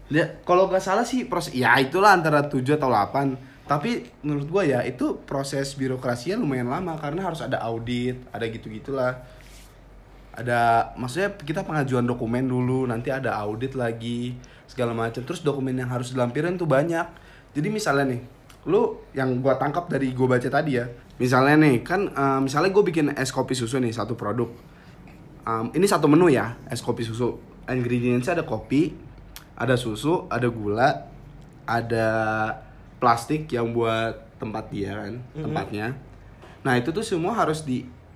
Ya, 0.07 0.25
kalau 0.41 0.69
nggak 0.69 0.81
salah 0.81 1.03
sih 1.03 1.25
proses 1.25 1.53
ya 1.53 1.77
itulah 1.77 2.13
antara 2.13 2.47
7 2.47 2.65
atau 2.73 2.89
8. 2.89 3.37
Tapi 3.65 4.05
menurut 4.21 4.47
gua 4.47 4.63
ya 4.63 4.81
itu 4.81 5.21
proses 5.21 5.73
birokrasinya 5.73 6.37
lumayan 6.37 6.69
lama 6.69 6.97
karena 6.97 7.25
harus 7.25 7.41
ada 7.41 7.57
audit, 7.61 8.21
ada 8.29 8.45
gitu-gitulah. 8.45 9.21
Ada 10.35 10.91
maksudnya 10.99 11.39
kita 11.39 11.63
pengajuan 11.63 12.03
dokumen 12.03 12.51
dulu, 12.51 12.91
nanti 12.91 13.15
ada 13.15 13.39
audit 13.39 13.79
lagi, 13.79 14.35
segala 14.67 14.91
macam. 14.91 15.23
Terus 15.23 15.47
dokumen 15.47 15.79
yang 15.79 15.91
harus 15.91 16.11
dilampirin 16.11 16.59
tuh 16.59 16.67
banyak. 16.67 17.07
Jadi 17.55 17.69
misalnya 17.71 18.19
nih, 18.19 18.21
lu 18.67 18.99
yang 19.15 19.39
gua 19.39 19.55
tangkap 19.55 19.87
dari 19.87 20.11
gua 20.11 20.35
baca 20.35 20.49
tadi 20.51 20.75
ya. 20.75 20.91
Misalnya 21.23 21.55
nih, 21.63 21.87
kan 21.87 22.11
eh, 22.11 22.41
misalnya 22.43 22.75
gue 22.75 22.85
bikin 22.91 23.15
es 23.15 23.31
kopi 23.31 23.55
susu 23.55 23.79
nih 23.79 23.95
satu 23.95 24.19
produk. 24.19 24.51
Um, 25.45 25.71
ini 25.77 25.87
satu 25.87 26.11
menu 26.11 26.27
ya, 26.33 26.59
es 26.67 26.83
kopi 26.83 27.07
susu. 27.07 27.39
Ingredientsnya 27.71 28.41
ada 28.41 28.45
kopi, 28.49 28.97
ada 29.55 29.79
susu, 29.79 30.27
ada 30.33 30.49
gula, 30.51 31.07
ada 31.69 32.09
plastik 32.99 33.53
yang 33.53 33.71
buat 33.71 34.25
tempat 34.41 34.73
dia 34.73 34.97
kan, 34.97 35.15
tempatnya. 35.37 35.87
Nah 36.65 36.81
itu 36.81 36.91
tuh 36.91 37.05
semua 37.05 37.37
harus 37.37 37.63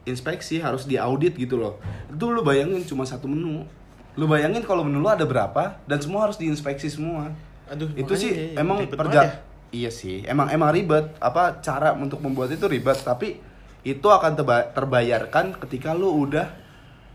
diinspeksi, 0.08 0.58
harus 0.58 0.88
diaudit 0.88 1.36
gitu 1.36 1.60
loh. 1.60 1.76
Itu 2.08 2.32
lu 2.32 2.40
bayangin 2.40 2.80
cuma 2.82 3.04
satu 3.04 3.28
menu. 3.28 3.68
Lu 4.16 4.24
bayangin 4.24 4.64
kalau 4.64 4.80
menu 4.80 4.98
lu 4.98 5.06
ada 5.06 5.22
berapa 5.22 5.76
dan 5.84 6.00
semua 6.00 6.24
harus 6.24 6.40
diinspeksi 6.40 6.88
semua. 6.88 7.28
Aduh, 7.68 7.92
itu 7.92 8.16
sih 8.16 8.56
ya, 8.56 8.64
emang 8.64 8.88
perja 8.88 9.20
ya. 9.20 9.32
Iya 9.68 9.90
sih, 9.92 10.24
emang 10.24 10.48
emang 10.48 10.72
ribet. 10.72 11.12
Apa 11.20 11.60
cara 11.60 11.92
untuk 11.92 12.24
membuat 12.24 12.48
itu 12.48 12.64
ribet, 12.64 12.96
tapi 13.04 13.36
itu 13.84 14.08
akan 14.08 14.32
teba- 14.34 14.72
terbayarkan 14.72 15.60
ketika 15.60 15.92
lu 15.92 16.24
udah 16.24 16.48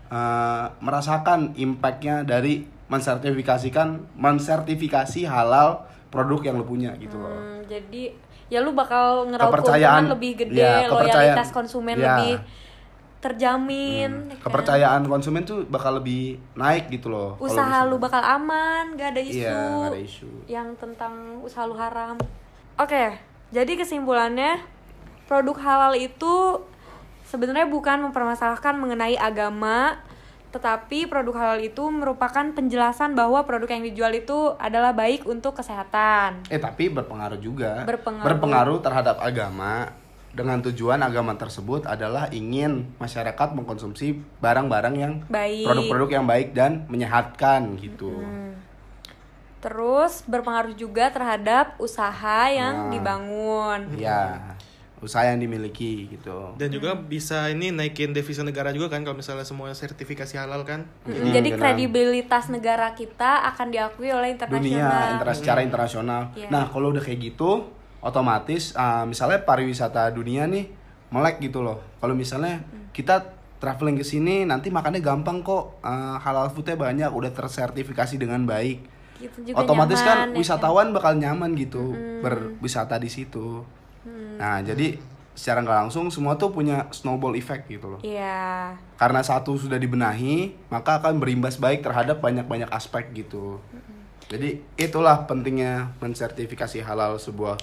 uh, 0.06 0.70
merasakan 0.78 1.58
impactnya 1.58 2.22
dari 2.22 2.62
mensertifikasikan 2.86 4.06
mensertifikasi 4.14 5.26
halal 5.26 5.82
produk 6.08 6.40
yang 6.46 6.56
lu 6.56 6.64
punya 6.64 6.94
gitu 6.96 7.18
loh. 7.18 7.26
Hmm, 7.26 7.66
jadi 7.66 8.14
ya 8.46 8.62
lu 8.62 8.70
bakal 8.70 9.26
ngeraup 9.28 9.50
Kepercayaan- 9.50 10.06
keuntungan 10.06 10.14
lebih 10.14 10.32
gede 10.38 10.62
ya, 10.62 10.86
kepercayaan- 10.86 11.34
loyalitas 11.34 11.48
konsumen 11.50 11.96
ya. 11.98 12.06
lebih 12.06 12.34
terjamin 13.24 14.28
ya 14.28 14.36
kan? 14.36 14.44
Kepercayaan 14.44 15.02
konsumen 15.04 15.42
tuh 15.42 15.64
bakal 15.64 15.96
lebih 15.96 16.36
naik 16.52 16.88
gitu 16.88 17.08
loh. 17.08 17.34
usaha 17.38 17.80
lu 17.82 17.96
bakal 17.96 18.20
aman 18.20 18.92
gak 18.94 19.16
ada 19.16 19.22
isu, 19.22 19.40
Iya, 19.40 19.56
nggak 19.56 19.90
ada 19.90 20.02
isu. 20.02 20.30
yang 20.46 20.68
tentang 20.76 21.12
usaha 21.40 21.64
lu 21.64 21.72
haram 21.74 22.20
oke 22.76 23.04
jadi 23.48 23.72
kesimpulannya 23.74 24.60
produk 25.24 25.56
halal 25.56 25.94
itu 25.94 26.60
sebenarnya 27.24 27.64
bukan 27.64 28.04
mempermasalahkan 28.04 28.76
mengenai 28.76 29.16
agama 29.16 29.96
tetapi 30.50 31.10
produk 31.10 31.34
halal 31.34 31.58
itu 31.58 31.82
merupakan 31.82 32.46
penjelasan 32.46 33.18
bahwa 33.18 33.42
produk 33.42 33.66
yang 33.68 33.82
dijual 33.82 34.12
itu 34.12 34.54
adalah 34.54 34.94
baik 34.94 35.26
untuk 35.26 35.58
kesehatan 35.58 36.46
Eh 36.46 36.62
tapi 36.62 36.86
berpengaruh 36.86 37.42
juga. 37.42 37.82
Berpengaruh. 37.82 38.78
terhadap 38.78 39.18
agama 39.18 39.90
dengan 40.34 40.58
tujuan 40.60 40.98
agama 40.98 41.32
tersebut 41.32 41.86
adalah 41.86 42.26
ingin 42.28 42.90
masyarakat 42.98 43.54
mengkonsumsi 43.54 44.18
barang-barang 44.38 44.94
yang 44.94 45.12
Baik. 45.26 45.62
produk-produk 45.64 46.08
yang 46.12 46.26
baik 46.26 46.50
dan 46.52 46.82
menyehatkan 46.88 47.78
gitu. 47.78 48.18
Terus 49.58 50.20
berpengaruh 50.26 50.76
juga 50.76 51.08
terhadap 51.08 51.78
usaha 51.78 52.52
yang 52.52 52.86
Nah. 52.86 52.90
dibangun. 52.92 53.80
Ya, 53.96 54.52
usaha 55.00 55.24
yang 55.24 55.40
dimiliki 55.40 56.10
gitu. 56.10 56.52
Dan 56.54 56.68
juga 56.68 56.92
bisa 56.92 57.48
ini 57.48 57.72
naikin 57.72 58.12
devisa 58.12 58.44
negara 58.44 58.68
juga 58.70 58.90
kan 58.90 59.00
kalau 59.00 59.16
misalnya 59.16 59.44
semua 59.44 59.72
sertifikasi 59.72 60.36
halal 60.36 60.64
kan. 60.64 60.84
Mm, 61.04 61.12
Iya, 61.14 61.32
Jadi 61.32 61.48
benar. 61.50 61.60
kredibilitas 61.62 62.44
negara 62.48 62.92
kita 62.92 63.48
akan 63.48 63.66
diakui 63.70 64.10
oleh 64.10 64.32
internasional. 64.32 64.60
Dunia 64.60 65.12
intera- 65.16 65.32
secara 65.32 65.60
internasional. 65.60 66.22
Iya. 66.34 66.48
Nah, 66.48 66.68
kalau 66.68 66.92
udah 66.92 67.00
kayak 67.00 67.20
gitu, 67.22 67.72
otomatis 68.04 68.76
uh, 68.76 69.08
misalnya 69.08 69.40
pariwisata 69.42 70.12
dunia 70.12 70.44
nih 70.44 70.68
melek 71.08 71.40
gitu 71.40 71.64
loh. 71.64 71.80
Kalau 71.98 72.12
misalnya 72.12 72.60
kita 72.92 73.32
traveling 73.56 73.96
ke 73.96 74.04
sini 74.04 74.44
nanti 74.44 74.68
makannya 74.68 75.00
gampang 75.00 75.40
kok. 75.40 75.80
Uh, 75.80 76.20
halal 76.20 76.52
foodnya 76.52 76.76
banyak, 76.76 77.08
udah 77.08 77.32
tersertifikasi 77.32 78.20
dengan 78.20 78.44
baik. 78.44 78.84
Gitu 79.16 79.54
juga 79.54 79.64
otomatis 79.64 80.04
nyaman, 80.04 80.12
kan 80.12 80.28
ya 80.28 80.36
wisatawan 80.36 80.88
bakal 80.92 81.16
nyaman 81.16 81.56
gitu 81.56 81.96
berwisata 82.20 83.00
di 83.00 83.08
situ. 83.08 83.64
Nah, 84.36 84.60
jadi 84.60 85.00
secara 85.34 85.64
nggak 85.64 85.78
langsung 85.86 86.12
semua 86.12 86.36
tuh 86.36 86.52
punya 86.52 86.86
snowball 86.92 87.34
effect 87.34 87.66
gitu 87.66 87.96
loh. 87.96 88.00
Iya. 88.04 88.76
Karena 89.00 89.24
satu 89.24 89.56
sudah 89.56 89.80
dibenahi, 89.80 90.54
maka 90.68 91.00
akan 91.00 91.18
berimbas 91.18 91.56
baik 91.56 91.82
terhadap 91.82 92.20
banyak-banyak 92.20 92.68
aspek 92.68 93.10
gitu. 93.16 93.58
Jadi 94.24 94.62
itulah 94.80 95.28
pentingnya 95.28 95.94
mensertifikasi 96.00 96.80
halal 96.80 97.20
sebuah 97.20 97.60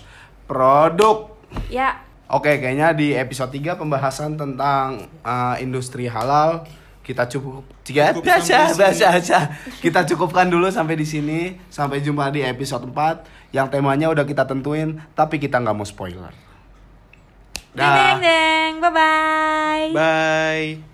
produk. 0.51 1.31
Ya, 1.71 2.03
Oke, 2.31 2.63
kayaknya 2.63 2.95
di 2.95 3.11
episode 3.11 3.51
3 3.51 3.75
pembahasan 3.75 4.39
tentang 4.39 5.03
uh, 5.19 5.55
industri 5.59 6.07
halal 6.07 6.63
kita 7.03 7.27
cukup 7.27 7.67
tiga 7.83 8.15
biasa 8.15 8.71
biasa 8.71 9.05
aja. 9.19 9.39
Kita 9.83 10.07
cukupkan 10.07 10.47
dulu 10.47 10.71
sampai 10.71 10.95
di 10.95 11.03
sini. 11.03 11.59
Sampai 11.67 11.99
jumpa 11.99 12.31
di 12.31 12.39
episode 12.39 12.87
4 12.87 13.51
yang 13.51 13.67
temanya 13.67 14.07
udah 14.07 14.23
kita 14.23 14.47
tentuin 14.47 15.03
tapi 15.11 15.43
kita 15.43 15.59
nggak 15.59 15.75
mau 15.75 15.83
spoiler. 15.83 16.31
deng 17.75 17.87
deng 17.87 18.19
deng, 18.23 18.71
bye 18.79 18.91
bye. 18.95 19.87
Bye. 19.91 20.90